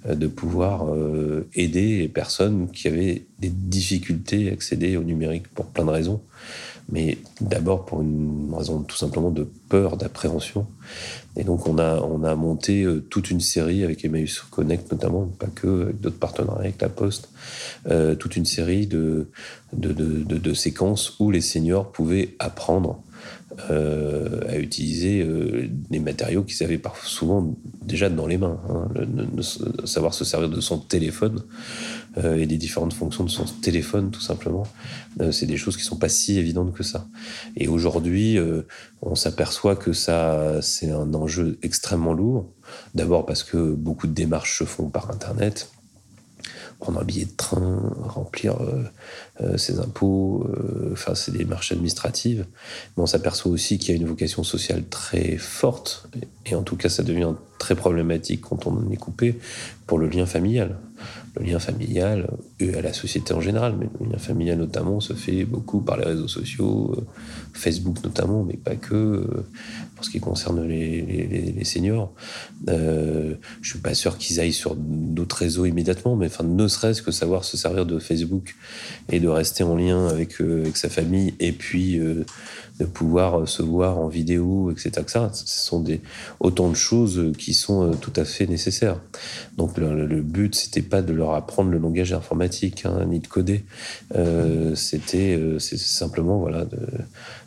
de 0.08 0.28
pouvoir 0.28 0.86
aider 1.54 2.00
les 2.00 2.10
personnes 2.10 2.70
qui 2.70 2.90
avaient 2.90 3.26
des 3.40 3.50
difficultés 3.50 4.50
à 4.50 4.54
accéder 4.54 4.98
au 4.98 5.04
numérique 5.04 5.48
pour 5.48 5.68
plein 5.68 5.86
de 5.86 5.92
raisons 5.92 6.22
mais 6.90 7.18
d'abord 7.42 7.86
pour 7.86 8.02
une 8.02 8.54
raison 8.56 8.82
tout 8.82 8.96
simplement 8.96 9.32
de 9.32 9.48
peur, 9.70 9.98
d'appréhension. 9.98 10.68
Et 11.36 11.44
donc 11.44 11.68
on 11.68 11.80
a, 11.80 12.00
on 12.02 12.24
a 12.24 12.36
monté 12.36 12.84
euh, 12.84 13.02
toute 13.10 13.32
une 13.32 13.42
série 13.42 13.84
avec 13.84 14.06
Emmaüs 14.06 14.42
Connect 14.52 14.92
notamment, 14.92 15.26
pas 15.26 15.48
que, 15.48 15.84
avec 15.84 16.00
d'autres 16.00 16.20
partenariats 16.20 16.62
avec 16.62 16.82
la 16.82 16.90
Poste, 16.90 17.30
euh, 17.88 18.16
toute 18.16 18.36
une 18.36 18.46
série 18.46 18.88
de 18.88 19.28
de, 19.74 20.54
séquences 20.54 21.20
où 21.20 21.32
les 21.32 21.42
seniors 21.42 21.92
pouvaient 21.92 22.36
apprendre 22.40 23.02
euh, 23.70 24.42
à 24.50 24.58
utiliser 24.58 25.22
euh, 25.22 25.70
des 25.90 26.00
matériaux 26.00 26.44
qu'ils 26.44 26.62
avaient 26.64 26.82
souvent 27.04 27.56
déjà 27.82 28.10
dans 28.10 28.28
les 28.28 28.38
mains. 28.38 28.60
Hein. 28.70 28.88
savoir 29.86 30.14
se 30.14 30.26
servir 30.26 30.50
de 30.50 30.60
son 30.60 30.78
téléphone 30.78 31.42
euh, 32.18 32.38
et 32.38 32.48
des 32.48 32.58
différentes 32.58 32.94
fonctions 32.94 33.24
de 33.24 33.30
son 33.30 33.46
téléphone, 33.62 34.12
tout 34.12 34.22
simplement, 34.22 34.68
c'est 35.32 35.46
des 35.46 35.56
choses 35.56 35.78
qui 35.78 35.84
sont 35.84 35.96
pas 35.96 36.10
si 36.10 36.38
évidentes 36.38 36.74
que 36.74 36.84
ça. 36.84 37.08
Et 37.56 37.70
aujourd'hui, 37.70 38.38
on 39.02 39.16
s'aperçoit 39.16 39.78
que 39.78 39.94
ça, 39.94 40.62
c'est 40.62 40.92
un 40.92 41.14
enjeu 41.14 41.58
extrêmement 41.64 42.14
lourd. 42.14 42.52
D'abord 42.94 43.26
parce 43.26 43.44
que 43.44 43.74
beaucoup 43.74 44.08
de 44.08 44.14
démarches 44.14 44.60
se 44.60 44.66
font 44.66 44.90
par 44.90 45.10
Internet 45.12 45.70
prendre 46.80 47.00
un 47.00 47.04
billet 47.04 47.26
de 47.26 47.36
train, 47.36 47.94
remplir 48.04 48.62
euh, 48.62 48.84
euh, 49.42 49.58
ses 49.58 49.80
impôts, 49.80 50.48
euh, 50.50 50.90
enfin 50.94 51.16
c'est 51.16 51.32
des 51.32 51.40
démarches 51.40 51.72
administratives. 51.72 52.46
Mais 52.96 53.04
on 53.04 53.06
s'aperçoit 53.06 53.52
aussi 53.52 53.78
qu'il 53.78 53.90
y 53.90 53.98
a 53.98 54.02
une 54.02 54.08
vocation 54.08 54.44
sociale 54.44 54.84
très 54.90 55.38
forte, 55.38 56.08
et 56.46 56.56
en 56.56 56.64
tout 56.64 56.76
cas 56.76 56.90
ça 56.90 57.04
devient 57.04 57.34
très 57.60 57.76
problématique 57.76 58.42
quand 58.42 58.68
on 58.68 58.72
en 58.72 58.92
est 58.92 58.98
coupé 58.98 59.40
pour 59.88 59.98
le 59.98 60.08
lien 60.08 60.26
familial. 60.26 60.78
Le 61.38 61.46
lien 61.46 61.60
familial, 61.60 62.30
et 62.60 62.74
à 62.74 62.82
la 62.82 62.94
société 62.94 63.34
en 63.34 63.42
général, 63.42 63.76
mais 63.78 63.88
le 64.00 64.12
lien 64.12 64.18
familial 64.18 64.58
notamment 64.58 65.00
se 65.02 65.14
fait 65.14 65.44
beaucoup 65.44 65.82
par 65.82 65.98
les 65.98 66.06
réseaux 66.06 66.28
sociaux, 66.28 66.96
Facebook 67.54 67.98
notamment, 68.04 68.44
mais 68.44 68.56
pas 68.56 68.76
que 68.76 69.28
pour 69.96 70.06
ce 70.06 70.10
qui 70.10 70.20
concerne 70.20 70.64
les, 70.68 71.64
seniors. 71.64 72.14
Euh, 72.70 73.36
je 73.62 73.70
suis 73.72 73.80
pas 73.80 73.94
sûr 73.94 74.18
qu'ils 74.18 74.40
aillent 74.40 74.54
sur 74.54 74.76
d'autres 74.76 75.38
réseaux 75.38 75.66
immédiatement, 75.66 76.16
mais 76.16 76.28
enfin, 76.28 76.44
ne 76.44 76.68
serait-ce 76.68 77.02
que 77.02 77.12
savoir 77.12 77.44
se 77.44 77.58
servir 77.58 77.86
de 77.86 77.98
Facebook 77.98 78.56
et 79.10 79.20
de 79.20 79.28
rester 79.28 79.64
en 79.64 79.76
lien 79.76 80.08
avec, 80.08 80.42
euh, 80.42 80.70
sa 80.76 80.90
famille 80.90 81.34
et 81.40 81.54
puis 81.54 81.98
euh, 81.98 82.26
de 82.80 82.86
pouvoir 82.86 83.48
se 83.48 83.64
voir 83.64 83.98
en 83.98 84.10
vidéo, 84.10 84.70
etc. 84.70 84.92
ce 85.34 85.44
sont 85.46 85.80
des, 85.80 86.02
autant 86.42 86.70
de 86.70 86.76
choses 86.76 87.32
qui 87.38 87.54
sont 87.54 87.92
tout 87.92 88.12
à 88.18 88.26
fait 88.26 88.48
nécessaires. 88.48 89.00
Donc 89.56 89.78
le, 89.78 90.06
le 90.06 90.22
but, 90.22 90.56
c'était 90.56 90.82
pas 90.82 91.02
de 91.02 91.14
leur 91.14 91.34
apprendre 91.34 91.72
le 91.72 91.78
langage 91.78 92.12
informatique, 92.12 92.45
hein, 92.86 93.06
ni 93.08 93.20
de 93.20 93.28
coder. 93.28 93.66
c'était 94.76 95.40
c'est 95.60 95.78
simplement 95.78 96.40
voilà 96.40 96.66
de 96.66 96.78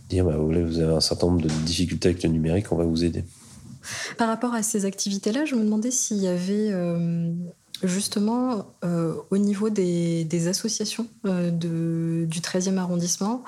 dire 0.08 0.24
bah, 0.24 0.36
vous 0.36 0.78
avez 0.78 0.94
un 0.94 1.00
certain 1.00 1.26
nombre 1.26 1.42
de 1.42 1.48
difficultés 1.48 2.08
avec 2.08 2.22
le 2.22 2.30
numérique, 2.30 2.72
on 2.72 2.76
va 2.76 2.84
vous 2.84 3.04
aider. 3.04 3.24
Par 4.16 4.28
rapport 4.28 4.54
à 4.54 4.62
ces 4.62 4.84
activités-là, 4.84 5.44
je 5.44 5.54
me 5.54 5.64
demandais 5.64 5.90
s'il 5.90 6.18
y 6.18 6.28
avait 6.28 6.70
euh, 6.70 7.32
justement 7.82 8.66
euh, 8.84 9.14
au 9.30 9.38
niveau 9.38 9.70
des, 9.70 10.48
associations 10.48 11.06
euh, 11.26 11.50
du 11.50 12.40
13e 12.40 12.76
arrondissement, 12.76 13.44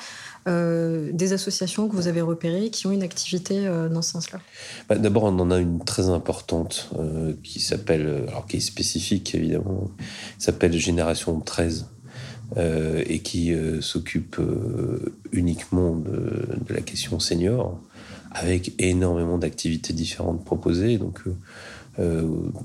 des 0.47 1.32
associations 1.32 1.88
que 1.88 1.94
vous 1.94 2.09
avez 2.09 2.20
repérées 2.20 2.70
qui 2.70 2.87
ont 2.87 2.92
une 2.92 3.02
activité 3.02 3.66
dans 3.90 4.02
ce 4.02 4.12
sens-là 4.12 4.40
bah, 4.88 4.97
D'abord, 4.97 5.25
on 5.25 5.38
en 5.38 5.50
a 5.50 5.59
une 5.59 5.85
très 5.85 6.09
importante 6.09 6.90
qui 7.42 7.61
s'appelle, 7.61 8.25
alors 8.28 8.47
qui 8.47 8.56
est 8.56 8.61
spécifique 8.61 9.35
évidemment, 9.35 9.90
s'appelle 10.38 10.73
Génération 10.73 11.38
13. 11.40 11.87
Euh, 12.56 13.04
et 13.06 13.20
qui 13.20 13.52
euh, 13.52 13.80
s'occupe 13.80 14.40
euh, 14.40 15.14
uniquement 15.30 15.94
de, 15.94 16.49
la 16.68 16.80
question 16.80 17.20
senior, 17.20 17.78
avec 18.32 18.73
énormément 18.80 19.38
d'activités 19.38 19.92
différentes 19.92 20.44
proposées. 20.44 20.99
Donc, 20.99 21.20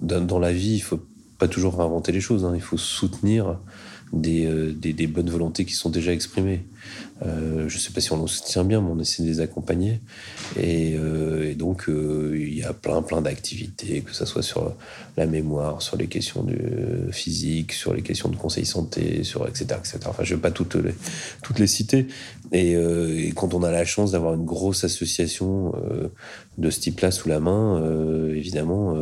dans, 0.01 0.39
la 0.39 0.53
vie, 0.53 0.75
il 0.75 0.79
faut 0.79 1.01
pas 1.37 1.47
toujours 1.47 1.81
inventer 1.81 2.11
les 2.11 2.21
choses. 2.21 2.45
Hein. 2.45 2.53
Il 2.55 2.61
faut 2.61 2.77
soutenir 2.77 3.59
des, 4.13 4.73
des, 4.73 5.07
bonnes 5.07 5.29
volontés 5.29 5.65
qui 5.65 5.73
sont 5.73 5.89
déjà 5.89 6.13
exprimées. 6.13 6.61
Euh, 7.23 7.69
je 7.69 7.75
ne 7.75 7.79
sais 7.79 7.91
pas 7.91 8.01
si 8.01 8.11
on 8.11 8.27
se 8.27 8.43
tient 8.43 8.63
bien, 8.65 8.81
mais 8.81 8.89
on 8.89 8.99
essaie 8.99 9.23
de 9.23 9.27
les 9.27 9.39
accompagner. 9.39 10.01
Et, 10.59 10.95
euh, 10.97 11.53
donc, 11.55 11.87
euh, 11.87 12.35
il 12.35 12.57
y 12.57 12.63
a 12.63 12.73
plein, 12.73 13.01
plein 13.01 13.21
d'activités, 13.21 14.01
que 14.01 14.13
ce 14.13 14.25
soit 14.25 14.43
sur 14.43 14.75
la 15.15 15.25
mémoire, 15.25 15.81
sur 15.81 15.97
les 15.97 16.07
questions 16.07 16.43
du 16.43 16.57
physique, 17.11 17.71
sur 17.71 17.93
les 17.93 18.01
questions 18.01 18.29
de 18.29 18.35
conseil 18.35 18.65
santé, 18.65 19.23
sur 19.23 19.47
etc. 19.47 19.65
etc. 19.79 19.99
Enfin, 20.07 20.23
je 20.23 20.33
ne 20.33 20.37
vais 20.37 20.41
pas 20.41 20.51
toutes 20.51 20.75
les, 20.75 20.93
toutes 21.41 21.59
les 21.59 21.67
citer. 21.67 22.07
Et, 22.51 22.75
quand 23.35 23.53
on 23.53 23.63
a 23.63 23.71
la 23.71 23.85
chance 23.85 24.11
d'avoir 24.11 24.33
une 24.33 24.45
grosse 24.45 24.83
association 24.83 25.73
de 26.57 26.69
ce 26.69 26.79
type-là 26.79 27.11
sous 27.11 27.29
la 27.29 27.39
main, 27.39 27.83
évidemment, 28.29 28.97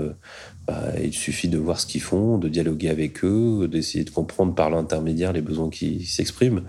bah, 0.67 0.93
il 1.03 1.13
suffit 1.13 1.47
de 1.47 1.57
voir 1.57 1.79
ce 1.79 1.85
qu'ils 1.85 2.01
font, 2.01 2.37
de 2.37 2.49
dialoguer 2.49 2.89
avec 2.89 3.23
eux, 3.23 3.67
d'essayer 3.71 4.03
de 4.03 4.09
comprendre 4.09 4.55
par 4.55 4.69
l'intermédiaire 4.69 5.33
les 5.33 5.41
besoins 5.41 5.69
qui 5.69 6.05
s'expriment. 6.05 6.63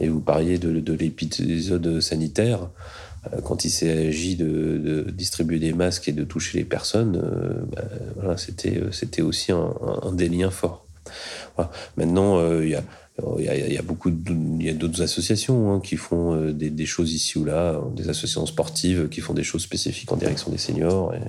Et 0.00 0.08
vous 0.08 0.20
parliez 0.20 0.58
de, 0.58 0.80
de 0.80 0.92
l'épisode 0.92 2.00
sanitaire. 2.00 2.68
Euh, 3.32 3.40
quand 3.40 3.64
il 3.64 3.70
s'agit 3.70 4.36
de, 4.36 5.06
distribuer 5.10 5.58
des 5.58 5.72
masques 5.72 6.08
et 6.08 6.12
de 6.12 6.24
toucher 6.24 6.58
les 6.58 6.64
personnes, 6.64 7.20
euh, 7.22 7.62
bah, 8.22 8.36
c'était, 8.36 9.22
aussi 9.22 9.52
un, 9.52 10.12
des 10.12 10.28
liens 10.28 10.50
forts. 10.50 10.86
Maintenant, 11.96 12.38
euh, 12.38 12.64
il 12.64 12.70
y 12.70 12.74
a 12.74 12.82
il 13.38 13.44
y, 13.44 13.48
a, 13.48 13.54
il 13.56 13.72
y 13.72 14.68
a 14.68 14.72
d'autres 14.72 15.02
associations 15.02 15.72
hein, 15.72 15.80
qui 15.80 15.96
font 15.96 16.34
euh, 16.34 16.52
des, 16.52 16.86
choses 16.86 17.12
ici 17.12 17.38
ou 17.38 17.44
là, 17.44 17.80
des 17.94 18.08
associations 18.08 18.44
sportives 18.44 19.08
qui 19.08 19.20
font 19.20 19.34
des 19.34 19.44
choses 19.44 19.62
spécifiques 19.62 20.10
en 20.10 20.16
direction 20.16 20.50
des 20.50 20.58
seniors. 20.58 21.14
Et, 21.14 21.20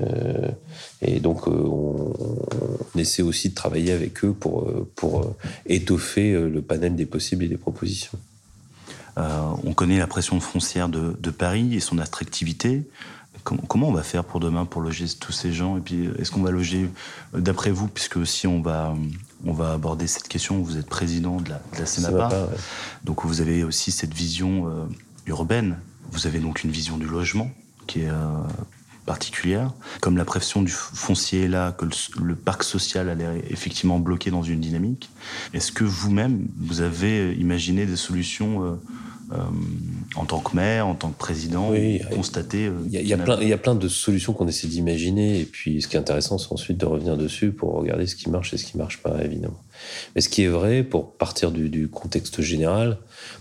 euh, 0.00 1.18
donc, 1.20 1.46
euh, 1.48 1.50
on, 1.50 2.98
essaie 2.98 3.22
aussi 3.22 3.50
de 3.50 3.54
travailler 3.54 3.92
avec 3.92 4.24
eux 4.24 4.32
pour, 4.32 4.70
pour 4.94 5.34
étoffer 5.66 6.32
le 6.32 6.62
panel 6.62 6.94
des 6.94 7.06
possibles 7.06 7.44
et 7.44 7.48
des 7.48 7.56
propositions. 7.56 8.18
on 9.16 9.74
connaît 9.74 9.98
la 9.98 10.06
pression 10.06 10.38
foncière 10.40 10.88
de, 10.88 11.16
de 11.18 11.30
Paris 11.30 11.74
et 11.74 11.80
son 11.80 11.98
attractivité. 11.98 12.82
Comment, 13.42 13.88
on 13.88 13.92
va 13.92 14.04
faire 14.04 14.24
pour 14.24 14.38
demain 14.38 14.66
pour 14.66 14.82
loger 14.82 15.06
tous 15.18 15.32
ces 15.32 15.52
gens? 15.52 15.76
Et 15.76 15.80
puis, 15.80 16.08
est-ce 16.18 16.30
qu'on 16.30 16.42
va 16.42 16.52
loger, 16.52 16.88
d'après 17.36 17.72
vous, 17.72 17.88
puisque 17.88 18.24
si 18.24 18.46
on 18.46 18.62
va, 18.62 18.94
on 19.44 19.52
va 19.52 19.72
aborder 19.72 20.06
cette 20.06 20.28
question, 20.28 20.60
vous 20.62 20.76
êtes 20.76 20.86
président 20.86 21.40
de 21.40 21.50
la, 21.50 21.60
de 21.78 22.48
donc 23.04 23.24
vous 23.24 23.40
avez 23.40 23.64
aussi 23.64 23.90
cette 23.90 24.14
vision 24.14 24.68
euh, 24.68 24.84
urbaine. 25.26 25.78
Vous 26.10 26.26
avez 26.26 26.38
donc 26.38 26.62
une 26.62 26.70
vision 26.70 26.98
du 26.98 27.06
logement 27.06 27.50
qui 27.86 28.02
est 28.02 28.08
euh, 28.08 28.28
particulière. 29.06 29.72
Comme 30.00 30.16
la 30.16 30.24
pression 30.24 30.62
du 30.62 30.70
foncier 30.70 31.44
est 31.44 31.48
là, 31.48 31.72
que 31.72 31.86
le, 32.20 32.36
parc 32.36 32.62
social 32.62 33.08
a 33.08 33.14
l'air 33.14 33.32
effectivement 33.48 33.98
bloqué 33.98 34.30
dans 34.30 34.42
une 34.42 34.60
dynamique, 34.60 35.10
est-ce 35.54 35.72
que 35.72 35.84
vous-même, 35.84 36.46
vous 36.58 36.80
avez 36.80 37.34
imaginé 37.34 37.86
des 37.86 37.96
solutions 37.96 38.64
euh, 38.64 38.74
euh, 39.32 39.38
en 40.16 40.26
tant 40.26 40.40
que 40.40 40.54
maire, 40.54 40.86
en 40.86 40.94
tant 40.94 41.08
que 41.10 41.18
président, 41.18 41.70
oui, 41.70 42.02
constater. 42.14 42.70
Il 42.90 43.06
y, 43.06 43.12
a, 43.14 43.18
plein, 43.18 43.40
il 43.40 43.48
y 43.48 43.52
a 43.52 43.58
plein 43.58 43.74
de 43.74 43.88
solutions 43.88 44.34
qu'on 44.34 44.46
essaie 44.46 44.66
d'imaginer. 44.66 45.40
Et 45.40 45.44
puis, 45.44 45.80
ce 45.80 45.88
qui 45.88 45.96
est 45.96 45.98
intéressant, 45.98 46.36
c'est 46.36 46.52
ensuite 46.52 46.76
de 46.76 46.84
revenir 46.84 47.16
dessus 47.16 47.50
pour 47.50 47.72
regarder 47.72 48.06
ce 48.06 48.14
qui 48.14 48.28
marche 48.28 48.52
et 48.52 48.58
ce 48.58 48.64
qui 48.64 48.76
marche 48.76 48.98
pas, 48.98 49.24
évidemment. 49.24 49.62
Mais 50.14 50.20
ce 50.20 50.28
qui 50.28 50.42
est 50.42 50.48
vrai, 50.48 50.82
pour 50.82 51.12
partir 51.12 51.50
du, 51.50 51.88
contexte 51.88 52.42
général, 52.42 52.98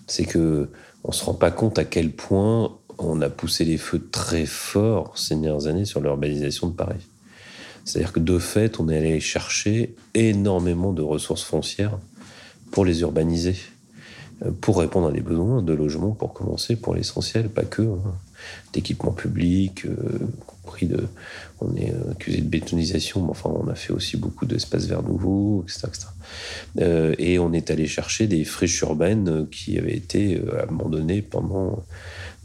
c'est 0.07 0.25
que 0.25 0.69
on 1.03 1.11
se 1.11 1.25
rend 1.25 1.33
pas 1.33 1.51
compte 1.51 1.79
à 1.79 1.83
quel 1.83 2.11
point 2.11 2.77
on 2.97 3.21
a 3.21 3.29
poussé 3.29 3.65
les 3.65 3.77
feux 3.77 4.07
très 4.11 4.45
fort 4.45 5.17
ces 5.17 5.35
dernières 5.35 5.67
années 5.67 5.85
sur 5.85 5.99
l'urbanisation 5.99 6.67
de 6.67 6.73
Paris. 6.73 7.07
C'est-à-dire 7.83 8.13
que 8.13 8.19
de 8.19 8.37
fait, 8.37 8.79
on 8.79 8.87
est 8.87 8.97
allé 8.97 9.19
chercher 9.19 9.95
énormément 10.13 10.93
de 10.93 11.01
ressources 11.01 11.43
foncières 11.43 11.97
pour 12.69 12.85
les 12.85 13.01
urbaniser 13.01 13.55
pour 14.61 14.79
répondre 14.79 15.07
à 15.07 15.11
des 15.11 15.21
besoins 15.21 15.61
de 15.61 15.73
logement, 15.73 16.11
pour 16.11 16.33
commencer, 16.33 16.75
pour 16.75 16.95
l'essentiel, 16.95 17.49
pas 17.49 17.63
que, 17.63 17.83
hein. 17.83 18.13
d'équipements 18.73 19.11
publics, 19.11 19.85
euh, 19.85 19.95
compris 20.47 20.87
de. 20.87 20.99
On 21.59 21.75
est 21.75 21.91
euh, 21.91 22.11
accusé 22.11 22.41
de 22.41 22.47
bétonisation, 22.47 23.21
mais 23.23 23.29
enfin, 23.29 23.51
on 23.53 23.67
a 23.67 23.75
fait 23.75 23.93
aussi 23.93 24.17
beaucoup 24.17 24.47
d'espaces 24.47 24.85
verts 24.85 25.03
nouveaux, 25.03 25.63
etc. 25.63 25.89
Euh, 26.79 27.13
et 27.19 27.37
on 27.37 27.53
est 27.53 27.69
allé 27.69 27.85
chercher 27.85 28.25
des 28.25 28.43
friches 28.43 28.81
urbaines 28.81 29.47
qui 29.51 29.77
avaient 29.77 29.95
été 29.95 30.41
abandonnées 30.59 31.21
pendant 31.21 31.83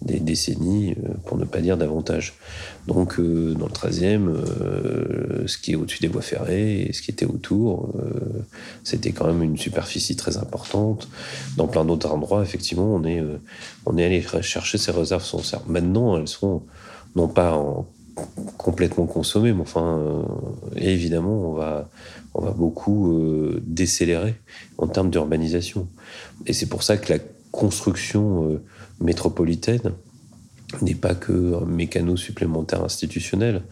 des 0.02 0.20
décennies, 0.20 0.92
euh, 0.92 1.14
pour 1.24 1.38
ne 1.38 1.44
pas 1.44 1.60
dire 1.60 1.76
davantage. 1.76 2.34
Donc, 2.86 3.18
euh, 3.18 3.54
dans 3.54 3.66
le 3.66 3.72
13e, 3.72 4.28
euh, 4.28 5.46
ce 5.46 5.56
qui 5.58 5.72
est 5.72 5.74
au-dessus 5.74 6.00
des 6.00 6.08
voies 6.08 6.22
ferrées 6.22 6.82
et 6.82 6.92
ce 6.92 7.00
qui 7.02 7.10
était 7.10 7.26
autour, 7.26 7.94
c'était 8.84 9.12
quand 9.12 9.26
même 9.26 9.42
une 9.42 9.56
superficie 9.56 10.16
très 10.16 10.36
importante. 10.36 11.08
Dans 11.56 11.66
plein 11.66 11.84
d'autres 11.84 12.10
endroits, 12.10 12.42
effectivement, 12.42 12.94
on 12.94 13.04
est, 13.04 13.22
on 13.86 13.96
est 13.96 14.04
allé 14.04 14.24
chercher 14.42 14.78
ces 14.78 14.92
réserves 14.92 15.24
foncières. 15.24 15.62
Maintenant, 15.66 16.16
elles 16.16 16.28
sont 16.28 16.62
non 17.14 17.28
pas 17.28 17.54
en 17.54 17.86
complètement 18.56 19.06
consommé, 19.06 19.52
mais 19.52 19.60
enfin, 19.60 20.24
évidemment, 20.76 21.50
on 21.50 21.52
va, 21.52 21.88
on 22.34 22.42
va 22.42 22.50
beaucoup 22.52 23.14
décélérer 23.62 24.36
en 24.78 24.86
termes 24.86 25.10
d'urbanisation. 25.10 25.88
Et 26.46 26.52
c'est 26.52 26.66
pour 26.66 26.82
ça 26.82 26.96
que 26.96 27.12
la 27.12 27.18
construction 27.50 28.58
métropolitaine 29.00 29.92
n'est 30.82 30.94
pas 30.94 31.14
que 31.14 31.54
un 31.62 31.64
mécano 31.64 32.16
supplémentaire 32.16 32.82
institutionnel, 32.82 33.62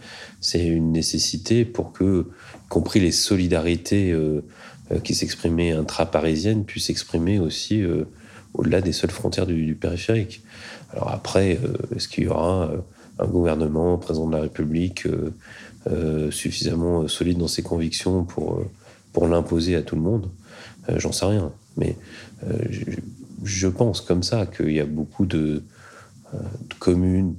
c'est 0.40 0.64
une 0.64 0.92
nécessité 0.92 1.64
pour 1.64 1.92
que, 1.92 2.26
y 2.64 2.68
compris 2.68 3.00
les 3.00 3.12
solidarités 3.12 4.12
euh, 4.12 4.44
euh, 4.92 5.00
qui 5.00 5.14
s'exprimaient 5.14 5.72
intra-parisiennes, 5.72 6.64
puissent 6.64 6.86
s'exprimer 6.86 7.38
aussi 7.38 7.82
euh, 7.82 8.04
au-delà 8.54 8.80
des 8.80 8.92
seules 8.92 9.10
frontières 9.10 9.46
du, 9.46 9.74
périphérique. 9.74 10.42
Alors 10.92 11.10
après, 11.10 11.58
est-ce 11.96 12.06
qu'il 12.06 12.24
y 12.24 12.28
aura 12.28 12.70
un 13.18 13.26
gouvernement, 13.26 13.94
un 13.94 13.98
président 13.98 14.28
de 14.28 14.36
la 14.36 14.42
République 14.42 15.08
suffisamment 16.30 17.08
solide 17.08 17.38
dans 17.38 17.48
ses 17.48 17.64
convictions 17.64 18.22
pour, 18.22 18.62
pour 19.12 19.26
l'imposer 19.26 19.74
à 19.74 19.82
tout 19.82 19.96
le 19.96 20.02
monde? 20.02 20.30
J'en 20.98 21.10
sais 21.10 21.26
rien. 21.26 21.50
Mais 21.76 21.96
je 23.42 23.68
pense 23.68 24.00
comme 24.00 24.22
ça 24.22 24.46
qu'il 24.46 24.72
y 24.72 24.80
a 24.80 24.86
beaucoup 24.86 25.26
de, 25.26 25.62
de 26.32 26.74
communes, 26.78 27.34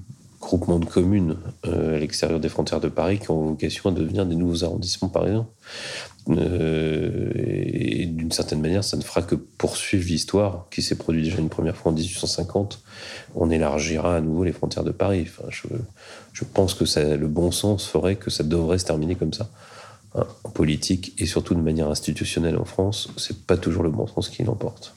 groupements 0.46 0.80
de 0.80 0.86
communes 0.86 1.38
euh, 1.66 1.96
à 1.96 2.00
l'extérieur 2.00 2.40
des 2.40 2.50
frontières 2.50 2.80
de 2.80 2.88
Paris 2.88 3.20
qui 3.20 3.32
ont 3.32 3.48
vocation 3.50 3.90
à 3.90 3.94
devenir 3.94 4.26
des 4.26 4.36
nouveaux 4.36 4.64
arrondissements 4.64 5.10
parisiens. 5.10 5.48
Euh, 6.30 7.32
et 7.36 8.06
d'une 8.06 8.32
certaine 8.32 8.62
manière, 8.62 8.84
ça 8.84 8.98
ne 8.98 9.02
fera 9.02 9.22
que 9.22 9.36
poursuivre 9.36 10.08
l'histoire 10.08 10.68
qui 10.72 10.82
s'est 10.82 10.96
produite 10.96 11.26
déjà 11.26 11.40
une 11.40 11.50
première 11.50 11.76
fois 11.76 11.92
en 11.92 11.96
1850. 11.96 12.82
On 13.36 13.50
élargira 13.50 14.16
à 14.16 14.22
nouveau 14.22 14.44
les 14.44 14.52
frontières 14.52 14.84
de 14.84 14.92
Paris. 14.92 15.28
Je, 15.50 16.44
pense 16.54 16.74
que 16.74 16.86
le 17.16 17.28
bon 17.28 17.52
sens 17.52 17.88
ferait 17.88 18.16
que 18.16 18.30
ça 18.30 18.44
devrait 18.44 18.78
se 18.78 18.86
terminer 18.86 19.16
comme 19.16 19.34
ça. 19.34 19.50
Hein, 20.16 20.26
en 20.44 20.50
politique 20.50 21.14
et 21.18 21.26
surtout 21.26 21.56
de 21.56 21.62
manière 21.62 21.90
institutionnelle 21.90 22.58
en 22.58 22.66
France, 22.66 23.10
c'est 23.18 23.46
pas 23.46 23.58
toujours 23.58 23.84
le 23.84 23.90
bon 23.90 24.08
sens 24.08 24.30
qui 24.30 24.44
l'emporte 24.44 24.96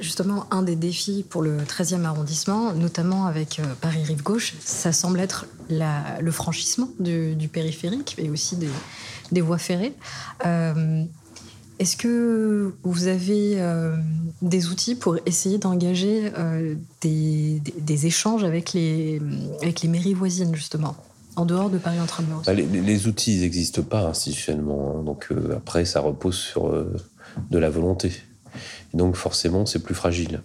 justement 0.00 0.46
un 0.50 0.62
des 0.62 0.76
défis 0.76 1.24
pour 1.28 1.42
le 1.42 1.58
13e 1.58 2.04
arrondissement, 2.04 2.72
notamment 2.72 3.26
avec 3.26 3.58
euh, 3.58 3.64
Paris-Rive 3.80 4.22
Gauche, 4.22 4.54
ça 4.60 4.92
semble 4.92 5.20
être 5.20 5.46
le 5.70 6.30
franchissement 6.30 6.88
du, 6.98 7.48
périphérique 7.48 8.16
et 8.18 8.30
aussi 8.30 8.56
des, 9.32 9.40
voies 9.40 9.58
ferrées. 9.58 9.94
Euh, 10.44 11.04
est-ce 11.78 11.96
que 11.96 12.74
vous 12.82 13.06
avez 13.06 13.54
euh, 13.56 13.96
des 14.42 14.68
outils 14.68 14.94
pour 14.94 15.16
essayer 15.26 15.58
d'engager 15.58 16.30
des, 17.00 18.06
échanges 18.06 18.44
avec 18.44 18.72
les, 18.72 19.20
avec 19.62 19.82
les 19.82 19.88
mairies 19.88 20.14
voisines, 20.14 20.54
justement 20.54 20.96
en 21.36 21.46
dehors 21.46 21.68
de 21.68 21.78
Paris 21.78 21.98
Intramuros 21.98 22.44
bah, 22.46 22.54
les, 22.54 22.64
les, 22.64 23.08
outils 23.08 23.40
n'existent 23.40 23.82
pas 23.82 24.02
institutionnellement. 24.06 24.98
Hein. 25.00 25.02
donc 25.02 25.30
après, 25.56 25.84
ça 25.84 25.98
repose 25.98 26.36
sur 26.36 26.70
de 27.50 27.58
la 27.58 27.70
volonté 27.70 28.12
donc 28.94 29.16
forcément, 29.16 29.66
c'est 29.66 29.82
plus 29.82 29.94
fragile. 29.94 30.40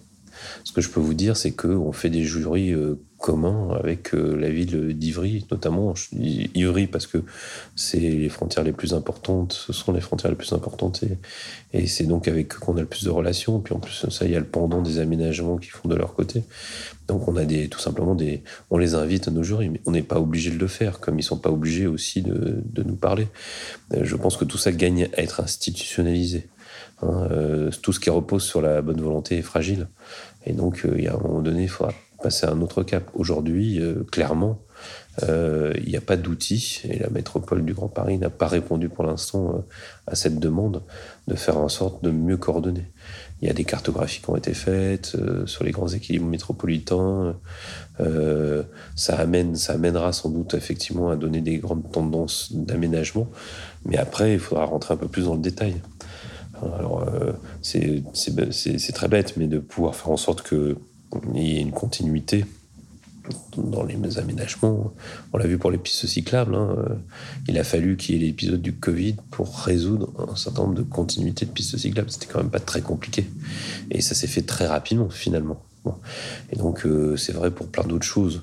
Ce 0.64 0.72
que 0.72 0.80
je 0.80 0.88
peux 0.88 1.00
vous 1.00 1.14
dire, 1.14 1.36
c'est 1.36 1.52
qu'on 1.52 1.92
fait 1.92 2.10
des 2.10 2.24
jurys 2.24 2.72
euh, 2.72 2.98
communs 3.18 3.76
avec 3.78 4.14
euh, 4.14 4.36
la 4.36 4.50
ville 4.50 4.96
d'Ivry, 4.96 5.46
notamment. 5.50 5.94
Ivry 6.12 6.86
parce 6.86 7.06
que 7.06 7.22
c'est 7.76 7.98
les 7.98 8.28
frontières 8.28 8.64
les 8.64 8.72
plus 8.72 8.94
importantes, 8.94 9.52
ce 9.52 9.72
sont 9.72 9.92
les 9.92 10.00
frontières 10.00 10.30
les 10.30 10.36
plus 10.36 10.52
importantes, 10.52 11.02
et, 11.72 11.86
c'est 11.86 12.04
donc 12.04 12.28
avec 12.28 12.54
eux 12.54 12.58
qu'on 12.58 12.76
a 12.76 12.80
le 12.80 12.86
plus 12.86 13.04
de 13.04 13.10
relations. 13.10 13.60
Puis 13.60 13.74
en 13.74 13.78
plus, 13.78 14.06
ça, 14.08 14.24
il 14.24 14.32
y 14.32 14.36
a 14.36 14.40
le 14.40 14.46
pendant 14.46 14.82
des 14.82 14.98
aménagements 14.98 15.56
qui 15.56 15.68
font 15.68 15.88
de 15.88 15.94
leur 15.94 16.14
côté. 16.14 16.42
Donc 17.08 17.28
on 17.28 17.36
a 17.36 17.44
des, 17.44 17.68
tout 17.68 17.80
simplement 17.80 18.14
des, 18.14 18.42
on 18.70 18.78
les 18.78 18.94
invite 18.94 19.28
à 19.28 19.30
nos 19.30 19.42
jurys, 19.42 19.68
mais 19.68 19.80
on 19.86 19.90
n'est 19.90 20.02
pas 20.02 20.20
obligé 20.20 20.50
de 20.50 20.58
le 20.58 20.68
faire, 20.68 21.00
comme 21.00 21.18
ils 21.18 21.22
sont 21.22 21.38
pas 21.38 21.50
obligés 21.50 21.86
aussi 21.86 22.22
de, 22.22 22.62
de 22.64 22.82
nous 22.82 22.96
parler. 22.96 23.28
Euh, 23.94 24.00
je 24.04 24.16
pense 24.16 24.36
que 24.36 24.44
tout 24.44 24.58
ça 24.58 24.72
gagne 24.72 25.08
à 25.16 25.22
être 25.22 25.40
institutionnalisé. 25.40 26.48
Hein, 27.02 27.28
euh, 27.30 27.70
tout 27.82 27.92
ce 27.92 28.00
qui 28.00 28.10
repose 28.10 28.42
sur 28.42 28.60
la 28.60 28.82
bonne 28.82 29.00
volonté 29.00 29.38
est 29.38 29.42
fragile. 29.42 29.88
Et 30.44 30.52
donc, 30.52 30.84
euh, 30.84 30.94
il 30.96 31.04
y 31.04 31.08
a 31.08 31.14
un 31.14 31.18
moment 31.18 31.40
donné, 31.40 31.62
il 31.62 31.68
faudra 31.68 31.92
passer 32.22 32.46
à 32.46 32.50
un 32.50 32.60
autre 32.60 32.82
cap. 32.82 33.04
Aujourd'hui, 33.14 33.80
euh, 33.80 34.04
clairement, 34.10 34.60
il 35.22 35.84
n'y 35.86 35.98
a 35.98 36.00
pas 36.00 36.16
d'outils 36.16 36.80
et 36.84 36.98
la 36.98 37.10
métropole 37.10 37.62
du 37.62 37.74
Grand 37.74 37.88
Paris 37.88 38.16
n'a 38.16 38.30
pas 38.30 38.46
répondu 38.46 38.88
pour 38.88 39.04
l'instant 39.04 39.62
à 40.06 40.14
cette 40.14 40.38
demande 40.38 40.82
de 41.28 41.34
faire 41.34 41.58
en 41.58 41.68
sorte 41.68 42.02
de 42.02 42.10
mieux 42.10 42.38
coordonner. 42.38 42.90
Il 43.42 43.48
y 43.48 43.50
a 43.50 43.52
des 43.52 43.64
cartographies 43.64 44.22
qui 44.22 44.30
ont 44.30 44.36
été 44.36 44.54
faites 44.54 45.18
sur 45.44 45.64
les 45.64 45.72
grands 45.72 45.88
équilibres 45.88 46.26
métropolitains. 46.26 47.36
ça 48.96 49.16
amène, 49.18 49.56
ça 49.56 49.74
amènera 49.74 50.14
sans 50.14 50.30
doute 50.30 50.54
effectivement 50.54 51.10
à 51.10 51.16
donner 51.16 51.42
des 51.42 51.58
grandes 51.58 51.92
tendances 51.92 52.54
d'aménagement. 52.54 53.28
Mais 53.84 53.98
après, 53.98 54.32
il 54.32 54.38
faudra 54.38 54.64
rentrer 54.64 54.94
un 54.94 54.96
peu 54.96 55.08
plus 55.08 55.26
dans 55.26 55.34
le 55.34 55.42
détail. 55.42 55.82
Alors, 56.62 57.06
euh, 57.08 57.32
c'est 57.62 58.92
très 58.92 59.08
bête, 59.08 59.36
mais 59.36 59.46
de 59.46 59.58
pouvoir 59.58 59.94
faire 59.94 60.10
en 60.10 60.16
sorte 60.16 60.46
qu'il 60.46 60.76
y 61.34 61.58
ait 61.58 61.60
une 61.60 61.72
continuité 61.72 62.44
dans 63.56 63.84
les 63.84 64.18
aménagements. 64.18 64.92
On 65.32 65.38
l'a 65.38 65.46
vu 65.46 65.58
pour 65.58 65.70
les 65.70 65.78
pistes 65.78 66.06
cyclables. 66.06 66.54
Hein. 66.54 66.74
Il 67.48 67.58
a 67.58 67.64
fallu 67.64 67.96
qu'il 67.96 68.16
y 68.16 68.18
ait 68.18 68.26
l'épisode 68.26 68.62
du 68.62 68.74
Covid 68.74 69.16
pour 69.30 69.56
résoudre 69.58 70.10
un 70.30 70.36
certain 70.36 70.62
nombre 70.62 70.74
de 70.74 70.82
continuités 70.82 71.46
de 71.46 71.50
pistes 71.50 71.76
cyclables. 71.76 72.10
C'était 72.10 72.26
quand 72.26 72.38
même 72.38 72.50
pas 72.50 72.60
très 72.60 72.80
compliqué. 72.80 73.26
Et 73.90 74.00
ça 74.00 74.14
s'est 74.14 74.26
fait 74.26 74.42
très 74.42 74.66
rapidement, 74.66 75.10
finalement. 75.10 75.62
Et 76.52 76.56
donc, 76.56 76.84
euh, 76.84 77.16
c'est 77.16 77.32
vrai 77.32 77.50
pour 77.50 77.68
plein 77.68 77.84
d'autres 77.84 78.06
choses. 78.06 78.42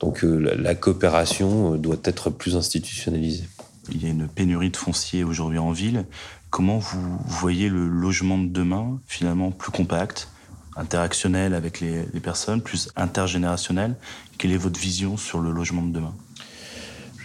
Donc, 0.00 0.24
euh, 0.24 0.54
la, 0.58 0.74
coopération 0.74 1.76
doit 1.76 2.00
être 2.04 2.30
plus 2.30 2.56
institutionnalisée. 2.56 3.44
Il 3.90 4.02
y 4.02 4.06
a 4.06 4.10
une 4.10 4.28
pénurie 4.28 4.70
de 4.70 4.76
foncier 4.76 5.24
aujourd'hui 5.24 5.58
en 5.58 5.72
ville. 5.72 6.04
Comment 6.54 6.78
vous 6.78 7.18
voyez 7.26 7.68
le 7.68 7.88
logement 7.88 8.38
de 8.38 8.46
demain, 8.46 9.00
finalement 9.08 9.50
plus 9.50 9.72
compact, 9.72 10.28
interactionnel 10.76 11.52
avec 11.52 11.80
les, 11.80 12.04
personnes, 12.22 12.62
plus 12.62 12.90
intergénérationnel? 12.94 13.96
Quelle 14.38 14.52
est 14.52 14.56
votre 14.56 14.78
vision 14.78 15.16
sur 15.16 15.40
le 15.40 15.50
logement 15.50 15.82
de 15.82 15.92
demain? 15.92 16.14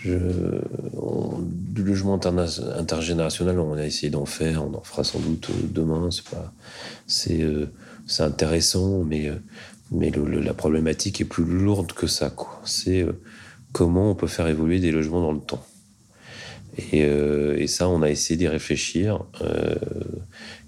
Du 0.04 1.84
logement 1.84 2.20
intergénérationnel, 2.76 3.60
on 3.60 3.74
a 3.76 3.86
essayé 3.86 4.10
d'en 4.10 4.26
faire, 4.26 4.66
on 4.66 4.74
en 4.74 4.82
fera 4.82 5.04
sans 5.04 5.20
doute 5.20 5.52
euh, 5.52 5.68
demain. 5.70 6.10
C'est 6.10 6.28
pas, 6.28 6.52
c'est, 7.06 7.44
euh, 7.44 7.68
c'est 8.08 8.24
intéressant, 8.24 9.04
mais, 9.04 9.30
euh, 9.30 9.36
mais 9.92 10.10
la 10.10 10.56
problématique 10.56 11.22
est 11.22 11.26
plus 11.26 11.46
lourde 11.46 11.94
que 11.94 12.08
ça. 12.08 12.34
C'est 12.66 13.06
comment 13.74 14.10
on 14.10 14.16
peut 14.16 14.26
faire 14.26 14.48
évoluer 14.48 14.80
des 14.80 14.90
logements 14.90 15.22
dans 15.22 15.34
le 15.34 15.40
temps. 15.40 15.64
Euh, 16.94 17.56
et, 17.58 17.68
ça, 17.68 17.90
on 17.90 18.02
a 18.02 18.10
essayé 18.10 18.38
d'y 18.38 18.48
réfléchir. 18.48 19.24
Euh, 19.42 19.76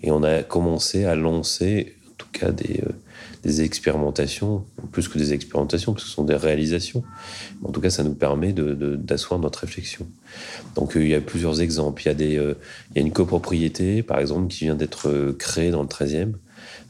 et 0.03 0.11
on 0.11 0.23
a 0.23 0.43
commencé 0.43 1.05
à 1.05 1.15
lancer, 1.15 1.95
en 2.09 2.13
tout 2.17 2.27
cas, 2.31 2.51
des, 2.51 2.81
euh, 2.81 2.91
des, 3.43 3.61
expérimentations, 3.61 4.65
plus 4.91 5.07
que 5.07 5.17
des 5.17 5.33
expérimentations, 5.33 5.93
parce 5.93 6.03
que 6.03 6.09
ce 6.09 6.15
sont 6.15 6.23
des 6.23 6.35
réalisations. 6.35 7.03
En 7.63 7.71
tout 7.71 7.81
cas, 7.81 7.89
ça 7.89 8.03
nous 8.03 8.13
permet 8.13 8.53
d'asseoir 8.53 9.39
de, 9.39 9.43
notre 9.43 9.59
réflexion. 9.59 10.07
Donc, 10.75 10.93
il 10.95 11.07
y 11.07 11.15
a 11.15 11.21
plusieurs 11.21 11.61
exemples. 11.61 12.01
Il 12.03 12.05
y 12.05 12.11
a, 12.11 12.13
des, 12.13 12.33
il 12.33 12.95
y 12.95 12.99
a 12.99 13.01
une 13.01 13.11
copropriété, 13.11 14.03
par 14.03 14.19
exemple, 14.19 14.47
qui 14.47 14.65
vient 14.65 14.75
d'être 14.75 15.35
créée 15.37 15.71
dans 15.71 15.81
le 15.81 15.87
13e, 15.87 16.33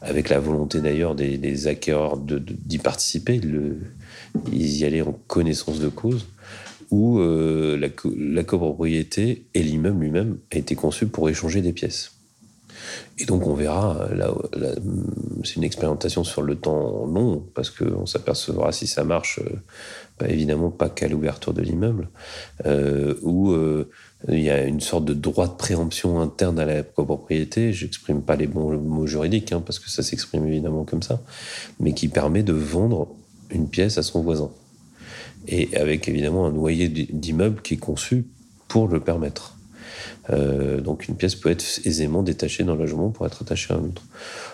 avec 0.00 0.28
la 0.28 0.40
volonté 0.40 0.80
d'ailleurs 0.80 1.14
des, 1.14 1.38
des 1.38 1.66
acquéreurs 1.68 2.16
d'y 2.16 2.78
participer. 2.78 3.38
Le, 3.38 3.78
ils 4.52 4.78
y 4.78 4.84
allaient 4.84 5.02
en 5.02 5.18
connaissance 5.26 5.78
de 5.78 5.88
cause 5.88 6.26
où 6.92 7.18
euh, 7.18 7.78
la, 7.78 8.44
copropriété 8.44 9.46
et 9.54 9.62
l'immeuble 9.62 10.02
lui-même 10.02 10.38
a 10.52 10.58
été 10.58 10.74
conçu 10.74 11.06
pour 11.06 11.28
échanger 11.30 11.62
des 11.62 11.72
pièces. 11.72 12.12
Et 13.18 13.24
donc 13.24 13.46
on 13.46 13.54
verra, 13.54 14.08
c'est 15.44 15.56
une 15.56 15.64
expérimentation 15.64 16.22
sur 16.22 16.42
le 16.42 16.56
temps 16.56 17.06
long, 17.06 17.42
parce 17.54 17.70
qu'on 17.70 18.04
s'apercevra 18.04 18.72
si 18.72 18.86
ça 18.86 19.04
marche, 19.04 19.40
euh, 19.40 20.26
évidemment 20.26 20.70
pas 20.70 20.90
qu'à 20.90 21.08
l'ouverture 21.08 21.54
de 21.54 21.62
l'immeuble, 21.62 22.08
euh, 22.66 23.14
où 23.22 23.54
il 24.28 24.40
y 24.40 24.50
a 24.50 24.64
une 24.64 24.80
sorte 24.80 25.06
de 25.06 25.14
droit 25.14 25.48
de 25.48 25.54
préemption 25.54 26.20
interne 26.20 26.58
à 26.58 26.66
la 26.66 26.82
copropriété, 26.82 27.72
j'exprime 27.72 28.20
pas 28.20 28.36
les 28.36 28.46
bons 28.46 28.76
mots 28.76 29.06
juridiques, 29.06 29.52
hein, 29.52 29.62
parce 29.64 29.78
que 29.78 29.88
ça 29.88 30.02
s'exprime 30.02 30.46
évidemment 30.46 30.84
comme 30.84 31.02
ça, 31.02 31.22
mais 31.80 31.94
qui 31.94 32.08
permet 32.08 32.42
de 32.42 32.52
vendre 32.52 33.08
une 33.50 33.68
pièce 33.68 33.96
à 33.96 34.02
son 34.02 34.22
voisin 34.22 34.50
et 35.48 35.76
avec 35.76 36.08
évidemment 36.08 36.46
un 36.46 36.52
noyer 36.52 36.88
d'immeuble 36.88 37.62
qui 37.62 37.74
est 37.74 37.78
conçu 37.78 38.26
pour 38.68 38.88
le 38.88 39.00
permettre. 39.00 39.56
Euh, 40.30 40.80
donc 40.80 41.08
une 41.08 41.16
pièce 41.16 41.34
peut 41.34 41.50
être 41.50 41.64
aisément 41.84 42.22
détachée 42.22 42.64
d'un 42.64 42.76
logement 42.76 43.10
pour 43.10 43.26
être 43.26 43.42
attachée 43.42 43.72
à 43.72 43.76
un 43.76 43.80
autre. 43.80 44.02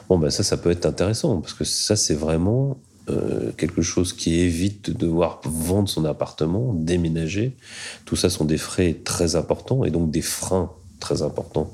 Bon, 0.08 0.18
ben 0.18 0.30
ça, 0.30 0.42
ça 0.42 0.56
peut 0.56 0.70
être 0.70 0.86
intéressant, 0.86 1.40
parce 1.40 1.52
que 1.52 1.64
ça, 1.64 1.96
c'est 1.96 2.14
vraiment 2.14 2.78
euh, 3.10 3.52
quelque 3.56 3.82
chose 3.82 4.12
qui 4.12 4.40
évite 4.40 4.90
de 4.90 4.92
devoir 4.92 5.40
vendre 5.44 5.88
son 5.88 6.04
appartement, 6.04 6.72
déménager. 6.74 7.54
Tout 8.04 8.16
ça 8.16 8.30
sont 8.30 8.44
des 8.44 8.58
frais 8.58 8.96
très 9.04 9.36
importants 9.36 9.84
et 9.84 9.90
donc 9.90 10.10
des 10.10 10.22
freins 10.22 10.72
très 11.00 11.22
importants 11.22 11.70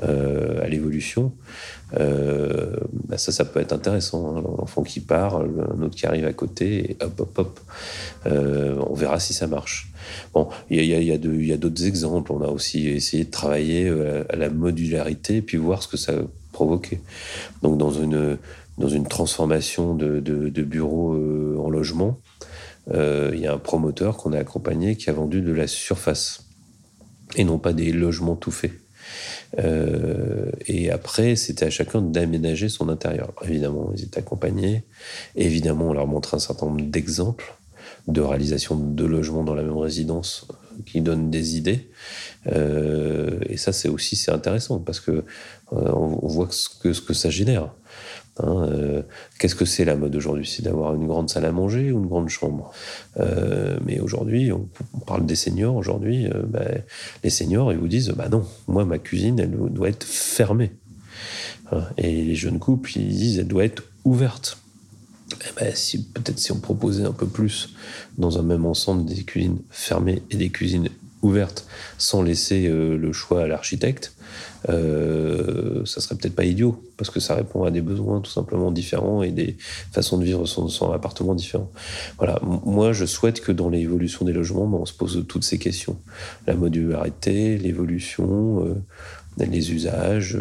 à 0.00 0.68
l'évolution. 0.68 1.32
Euh, 1.98 2.76
bah 3.08 3.18
ça, 3.18 3.32
ça 3.32 3.44
peut 3.44 3.60
être 3.60 3.72
intéressant. 3.72 4.36
Hein. 4.36 4.42
L'enfant 4.58 4.82
qui 4.82 5.00
part, 5.00 5.36
un 5.36 5.82
autre 5.82 5.94
qui 5.94 6.06
arrive 6.06 6.26
à 6.26 6.32
côté, 6.32 6.92
et 6.92 6.96
hop, 7.04 7.20
hop, 7.20 7.38
hop. 7.38 7.60
Euh, 8.26 8.76
on 8.88 8.94
verra 8.94 9.20
si 9.20 9.34
ça 9.34 9.46
marche. 9.46 9.92
Bon, 10.34 10.48
il 10.70 10.84
y 10.84 11.52
a, 11.52 11.56
d'autres 11.58 11.84
exemples. 11.84 12.32
On 12.32 12.42
a 12.42 12.48
aussi 12.48 12.88
essayé 12.88 13.24
de 13.24 13.30
travailler 13.30 13.88
euh, 13.88 14.24
à 14.28 14.36
la 14.36 14.50
modularité 14.50 15.42
puis 15.42 15.58
voir 15.58 15.82
ce 15.82 15.88
que 15.88 15.96
ça 15.96 16.14
provoquait. 16.52 17.00
Donc, 17.62 17.78
dans 17.78 17.90
une, 17.90 18.38
transformation 19.08 19.94
de, 19.94 20.20
de, 20.20 20.62
bureaux 20.62 21.14
euh, 21.14 21.56
en 21.58 21.70
logement, 21.70 22.18
euh, 22.92 23.30
il 23.34 23.40
y 23.40 23.46
a 23.46 23.52
un 23.52 23.58
promoteur 23.58 24.16
qu'on 24.16 24.32
a 24.32 24.38
accompagné 24.38 24.96
qui 24.96 25.08
a 25.10 25.12
vendu 25.12 25.40
de 25.40 25.52
la 25.52 25.66
surface 25.66 26.46
et 27.36 27.44
non 27.44 27.58
pas 27.58 27.72
des 27.72 27.92
logements 27.92 28.36
tout 28.36 28.50
faits. 28.50 28.81
Et 29.58 30.90
après, 30.90 31.36
c'était 31.36 31.66
à 31.66 31.70
chacun 31.70 32.00
d'aménager 32.00 32.68
son 32.68 32.88
intérieur. 32.88 33.32
évidemment, 33.44 33.92
ils 33.94 34.04
étaient 34.04 34.18
accompagnés. 34.18 34.84
évidemment, 35.36 35.90
on 35.90 35.92
leur 35.92 36.06
montre 36.06 36.34
un 36.34 36.38
certain 36.38 36.66
nombre 36.66 36.82
d'exemples 36.82 37.54
de 38.08 38.20
réalisation 38.20 38.76
de 38.76 39.04
logements 39.04 39.44
dans 39.44 39.54
la 39.54 39.62
même 39.62 39.76
résidence 39.76 40.46
euh, 40.50 40.54
qui 40.86 41.00
donnent 41.00 41.30
des 41.30 41.56
idées. 41.56 41.88
Euh, 42.48 43.38
et 43.48 43.56
ça, 43.56 43.72
c'est 43.72 43.88
aussi 43.88 44.16
c'est 44.16 44.32
intéressant 44.32 44.78
parce 44.80 45.00
que 45.00 45.10
euh, 45.10 45.24
on, 45.70 46.26
voit 46.26 46.48
ce 46.50 46.68
que 47.00 47.14
ça 47.14 47.30
génère. 47.30 47.72
Hein, 48.38 49.02
qu'est-ce 49.38 49.54
que 49.54 49.64
c'est 49.64 49.84
la 49.84 49.94
mode 49.94 50.16
aujourd'hui? 50.16 50.46
C'est 50.46 50.62
d'avoir 50.62 50.94
une 50.94 51.06
grande 51.06 51.28
salle 51.28 51.44
à 51.44 51.52
manger 51.52 51.92
ou 51.92 51.98
une 51.98 52.06
grande 52.06 52.28
chambre? 52.28 52.72
mais 53.84 54.00
aujourd'hui, 54.00 54.52
on, 54.52 54.68
parle 55.06 55.26
des 55.26 55.36
seniors. 55.36 55.76
Aujourd'hui, 55.76 56.28
ben, 56.46 56.82
les 57.22 57.30
seniors, 57.30 57.72
ils 57.72 57.78
vous 57.78 57.88
disent 57.88 58.08
bah 58.10 58.28
non, 58.30 58.44
moi 58.68 58.84
ma 58.84 58.98
cuisine, 58.98 59.38
elle 59.38 59.50
doit 59.50 59.88
être 59.88 60.04
fermée. 60.04 60.72
Hein, 61.72 61.84
et 61.98 62.24
les 62.24 62.34
jeunes 62.34 62.58
couples, 62.58 62.96
ils 62.96 63.08
disent 63.08 63.38
elle 63.38 63.48
doit 63.48 63.64
être 63.64 63.84
ouverte. 64.04 64.58
Ben, 65.56 65.74
si, 65.74 66.04
peut-être 66.04 66.38
si 66.38 66.52
on 66.52 66.60
proposait 66.60 67.04
un 67.04 67.12
peu 67.12 67.26
plus 67.26 67.70
dans 68.18 68.38
un 68.38 68.42
même 68.42 68.66
ensemble 68.66 69.04
des 69.04 69.24
cuisines 69.24 69.58
fermées 69.70 70.22
et 70.30 70.36
des 70.36 70.50
cuisines 70.50 70.88
ouvertes 71.22 71.66
sans 71.98 72.22
laisser 72.22 72.66
euh, 72.66 72.96
le 72.96 73.12
choix 73.12 73.42
à 73.42 73.46
l'architecte, 73.46 74.14
euh, 74.68 75.84
ça 75.84 76.00
serait 76.00 76.14
peut-être 76.14 76.34
pas 76.34 76.44
idiot 76.44 76.82
parce 76.96 77.10
que 77.10 77.20
ça 77.20 77.34
répond 77.34 77.64
à 77.64 77.70
des 77.70 77.80
besoins 77.80 78.20
tout 78.20 78.30
simplement 78.30 78.70
différents 78.70 79.22
et 79.22 79.30
des 79.30 79.56
façons 79.92 80.18
de 80.18 80.24
vivre 80.24 80.46
son, 80.46 80.68
son 80.68 80.92
appartement 80.92 81.34
différents. 81.34 81.70
Voilà, 82.18 82.38
moi 82.42 82.92
je 82.92 83.04
souhaite 83.06 83.40
que 83.40 83.52
dans 83.52 83.68
l'évolution 83.68 84.24
des 84.24 84.32
logements, 84.32 84.66
ben, 84.66 84.78
on 84.78 84.86
se 84.86 84.92
pose 84.92 85.24
toutes 85.28 85.44
ces 85.44 85.58
questions 85.58 85.98
la 86.46 86.54
modularité, 86.54 87.58
l'évolution, 87.58 88.66
euh, 88.66 88.74
les 89.38 89.72
usages. 89.72 90.38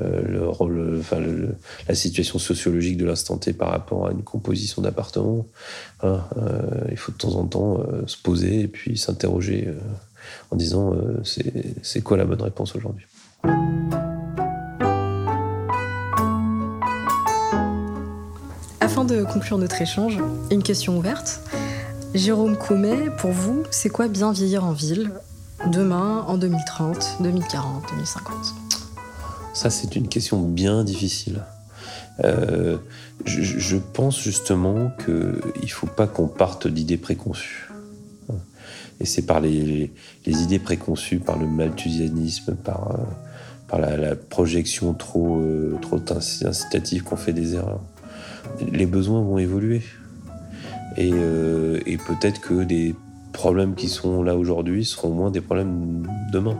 Euh, 0.00 0.22
le 0.26 0.98
enfin, 0.98 1.18
la 1.86 1.94
situation 1.94 2.38
sociologique 2.38 2.96
de 2.96 3.04
l'instant 3.04 3.36
T 3.36 3.52
par 3.52 3.70
rapport 3.70 4.06
à 4.06 4.12
une 4.12 4.22
composition 4.22 4.80
d'appartement. 4.80 5.46
Hein, 6.02 6.20
euh, 6.38 6.86
il 6.90 6.96
faut 6.96 7.12
de 7.12 7.18
temps 7.18 7.34
en 7.34 7.46
temps 7.46 7.78
euh, 7.80 8.06
se 8.06 8.16
poser 8.16 8.60
et 8.60 8.68
puis 8.68 8.96
s'interroger 8.96 9.68
en 10.50 10.56
disant 10.56 10.94
c'est 11.24 12.00
quoi 12.02 12.16
la 12.16 12.24
bonne 12.24 12.42
réponse 12.42 12.74
aujourd'hui? 12.74 13.06
Afin 18.80 19.04
de 19.04 19.24
conclure 19.24 19.58
notre 19.58 19.80
échange, 19.80 20.18
une 20.50 20.62
question 20.62 20.98
ouverte. 20.98 21.40
Jérôme 22.14 22.56
Coumet, 22.56 23.10
pour 23.18 23.30
vous, 23.30 23.62
c'est 23.70 23.88
quoi 23.88 24.08
bien 24.08 24.32
vieillir 24.32 24.64
en 24.64 24.72
ville? 24.72 25.10
Demain, 25.70 26.24
en 26.26 26.36
2030, 26.36 27.18
2040, 27.20 27.84
2050 27.90 28.61
ça, 29.52 29.70
c'est 29.70 29.96
une 29.96 30.08
question 30.08 30.40
bien 30.40 30.82
difficile. 30.84 31.42
Euh, 32.24 32.78
je, 33.24 33.76
pense 33.76 34.20
justement 34.20 34.90
qu'il 35.04 35.14
ne 35.62 35.68
faut 35.68 35.86
pas 35.86 36.06
qu'on 36.06 36.26
parte 36.26 36.66
d'idées 36.66 36.96
préconçues. 36.96 37.68
Et 39.00 39.04
c'est 39.04 39.22
par 39.22 39.40
les, 39.40 39.90
idées 40.26 40.58
préconçues, 40.58 41.18
par 41.18 41.38
le 41.38 41.46
malthusianisme, 41.46 42.54
par, 42.54 42.98
euh, 43.72 43.96
la, 43.96 44.16
projection 44.16 44.94
trop, 44.94 45.40
euh, 45.40 45.76
trop 45.82 46.00
incitative 46.10 47.02
qu'on 47.02 47.16
fait 47.16 47.32
des 47.32 47.54
erreurs. 47.54 47.80
Les 48.70 48.86
besoins 48.86 49.20
vont 49.22 49.38
évoluer. 49.38 49.82
Et, 50.98 51.08
et 51.08 51.96
peut-être 51.96 52.40
que 52.40 52.64
des 52.64 52.94
problèmes 53.32 53.74
qui 53.74 53.88
sont 53.88 54.22
là 54.22 54.36
aujourd'hui 54.36 54.84
seront 54.84 55.08
moins 55.08 55.30
des 55.30 55.40
problèmes 55.40 56.06
demain. 56.30 56.58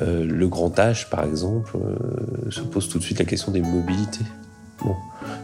Euh, 0.00 0.24
le 0.24 0.48
grand 0.48 0.78
âge, 0.78 1.10
par 1.10 1.24
exemple, 1.24 1.76
euh, 1.76 2.50
se 2.50 2.60
pose 2.60 2.88
tout 2.88 2.98
de 2.98 3.02
suite 3.02 3.18
la 3.18 3.24
question 3.24 3.52
des 3.52 3.60
mobilités. 3.60 4.24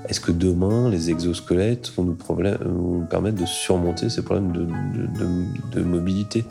Est-ce 0.09 0.21
que 0.21 0.31
demain, 0.31 0.89
les 0.91 1.11
exosquelettes 1.11 1.91
vont 1.97 2.05
nous, 2.05 3.07
permettre 3.09 3.39
de 3.39 3.47
surmonter 3.47 4.09
ces 4.11 4.23
problèmes 4.23 4.53
de, 4.53 5.83
mobilité? 5.83 6.45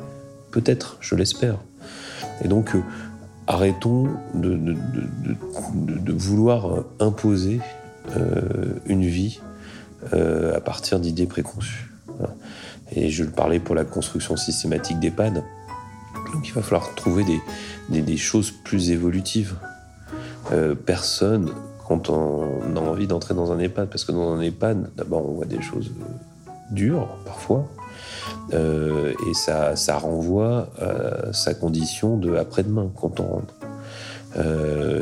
Peut-être, 0.52 0.98
je 1.00 1.16
l'espère. 1.16 1.58
Et 2.44 2.48
donc, 2.48 2.76
euh, 2.76 2.82
arrêtons 3.48 4.10
de, 4.34 4.76
vouloir 6.12 6.84
imposer 7.00 7.62
une 8.88 9.06
vie 9.06 9.40
à 10.12 10.60
partir 10.60 11.00
d'idées 11.00 11.28
préconçues. 11.28 11.92
Et 12.94 13.10
je 13.10 13.24
le 13.24 13.30
parlais 13.30 13.60
pour 13.60 13.76
la 13.76 13.86
construction 13.86 14.36
systématique 14.36 15.00
d'EHPAD. 15.00 15.44
Donc 16.34 16.48
il 16.48 16.54
va 16.54 16.62
falloir 16.62 16.94
trouver 16.96 17.26
des, 17.90 18.18
choses 18.18 18.52
plus 18.52 18.92
évolutives. 18.92 19.56
Euh, 20.52 20.76
personne, 20.76 21.52
quand 21.88 22.10
on 22.10 22.76
a 22.76 22.80
envie 22.80 23.08
d'entrer 23.08 23.34
dans 23.34 23.52
un 23.52 23.60
EHPAD, 23.60 23.90
parce 23.90 24.06
que 24.06 24.12
dans 24.12 24.34
un 24.34 24.42
EHPAD, 24.42 24.92
d'abord 24.96 25.30
on 25.30 25.34
voit 25.34 25.46
des 25.46 25.62
choses 25.62 25.92
euh, 26.02 26.52
dures 26.72 27.08
parfois, 27.26 27.68
euh, 28.54 29.14
et 29.30 29.34
ça, 29.34 29.76
ça 29.76 29.98
renvoie 29.98 30.70
à 30.80 31.34
sa 31.34 31.54
condition 31.54 32.18
de 32.18 32.36
après-demain 32.36 32.90
quand 33.00 33.20
on 33.20 33.28
rentre. 33.28 33.56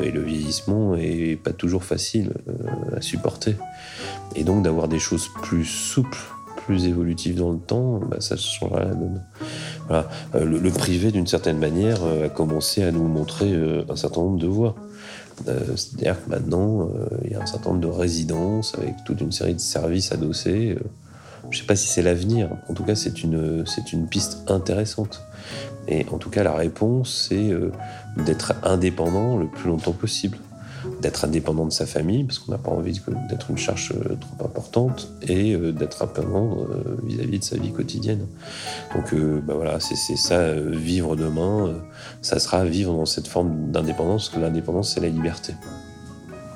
et 0.04 0.12
le 0.12 0.22
vieillissement 0.22 0.96
est 0.96 1.36
pas 1.36 1.54
toujours 1.54 1.84
facile 1.84 2.34
à 2.96 3.02
supporter. 3.02 3.56
Et 4.36 4.44
donc 4.44 4.63
d'avoir 4.63 4.88
des 4.88 5.00
choses 5.00 5.30
plus 5.42 5.65
souples, 5.65 6.20
plus 6.65 6.86
évolutives 6.86 7.36
dans 7.36 7.52
le 7.52 7.58
temps, 7.58 8.00
bah, 8.00 8.17
ça 8.19 8.36
changera 8.36 8.82
la 8.82 8.93
donne. 8.93 9.22
Euh, 9.91 10.04
le, 10.45 10.69
privé, 10.69 11.12
d'une 11.12 11.28
certaine 11.28 11.58
manière, 11.58 12.04
euh, 12.04 12.26
a 12.26 12.30
commencé 12.30 12.84
à 12.84 12.91
nous 12.91 13.08
montrer 13.08 13.52
euh, 13.52 13.84
un 13.89 13.95
certain 13.95 14.22
nombre 14.22 14.38
de 14.38 14.48
voies. 14.48 14.76
C'est-à-dire 15.45 16.17
que 16.22 16.30
maintenant, 16.30 16.89
il 17.24 17.32
y 17.32 17.36
a 17.36 17.41
un 17.41 17.45
certain 17.45 17.69
nombre 17.69 17.80
de 17.80 17.88
résidences 17.88 18.76
avec 18.78 19.06
toute 19.06 19.22
une 19.22 19.32
série 19.32 19.54
de 19.54 19.60
services 19.62 20.12
adossés. 20.12 20.78
Je 21.50 21.56
ne 21.56 21.62
sais 21.62 21.65
pas 21.65 21.78
si 21.78 21.88
c'est 21.88 22.02
l'avenir. 22.02 22.50
En 22.67 22.74
tout 22.74 22.84
cas, 22.84 22.93
c'est 22.93 23.24
une, 23.24 23.65
c'est 23.65 23.93
une 23.93 24.08
piste 24.08 24.39
intéressante. 24.52 25.24
Et 25.88 26.06
en 26.12 26.17
tout 26.17 26.30
cas, 26.30 26.43
la 26.43 26.52
réponse, 26.52 27.30
c'est 27.30 27.52
d'être 28.26 28.54
indépendant 28.63 29.38
le 29.38 29.48
plus 29.48 29.69
longtemps 29.69 29.93
possible 29.93 30.38
d'être 31.02 31.26
indépendant 31.26 31.66
de 31.66 31.72
sa 31.72 31.86
famille, 31.86 32.24
parce 32.24 32.40
qu'on 32.40 32.52
n'a 32.52 32.58
pas 32.58 32.72
envie 32.72 33.02
d'être 33.30 33.50
une 33.50 33.58
charge 33.58 33.94
euh, 33.96 34.16
trop 34.16 34.46
importante, 34.46 35.12
et 35.22 35.54
euh, 35.54 35.72
d'être 35.72 36.04
indépendant 36.04 36.58
euh, 36.70 36.98
vis-à-vis 37.04 37.40
de 37.40 37.44
sa 37.44 37.58
vie 37.58 37.72
quotidienne. 37.72 38.26
Donc 38.96 39.14
bah 39.46 39.54
voilà, 39.56 39.80
c'est 39.80 39.96
ça, 39.96 40.54
vivre 40.54 41.16
demain, 41.16 41.82
ça 42.22 42.40
sera 42.40 42.66
vivre 42.66 42.94
dans 42.94 43.06
cette 43.06 43.28
forme 43.28 43.72
d'indépendance, 43.72 44.30
que 44.30 44.40
l'indépendance, 44.40 44.94
c'est 44.94 45.02
la 45.02 45.10
liberté. 45.10 45.54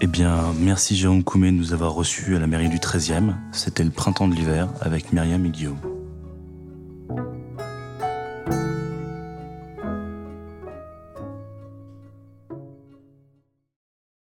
Eh 0.01 0.07
bien, 0.07 0.53
merci 0.59 0.95
Jérôme 0.95 1.23
Coumé 1.23 1.51
de 1.51 1.55
nous 1.55 1.73
avoir 1.73 1.93
reçus 1.93 2.35
à 2.35 2.39
la 2.39 2.47
mairie 2.47 2.69
du 2.69 2.77
13e. 2.77 3.33
C'était 3.51 3.83
le 3.83 3.91
printemps 3.91 4.27
de 4.27 4.35
l'hiver 4.35 4.67
avec 4.81 5.13
Myriam 5.13 5.45
et 5.45 5.49
Guillaume. 5.49 5.92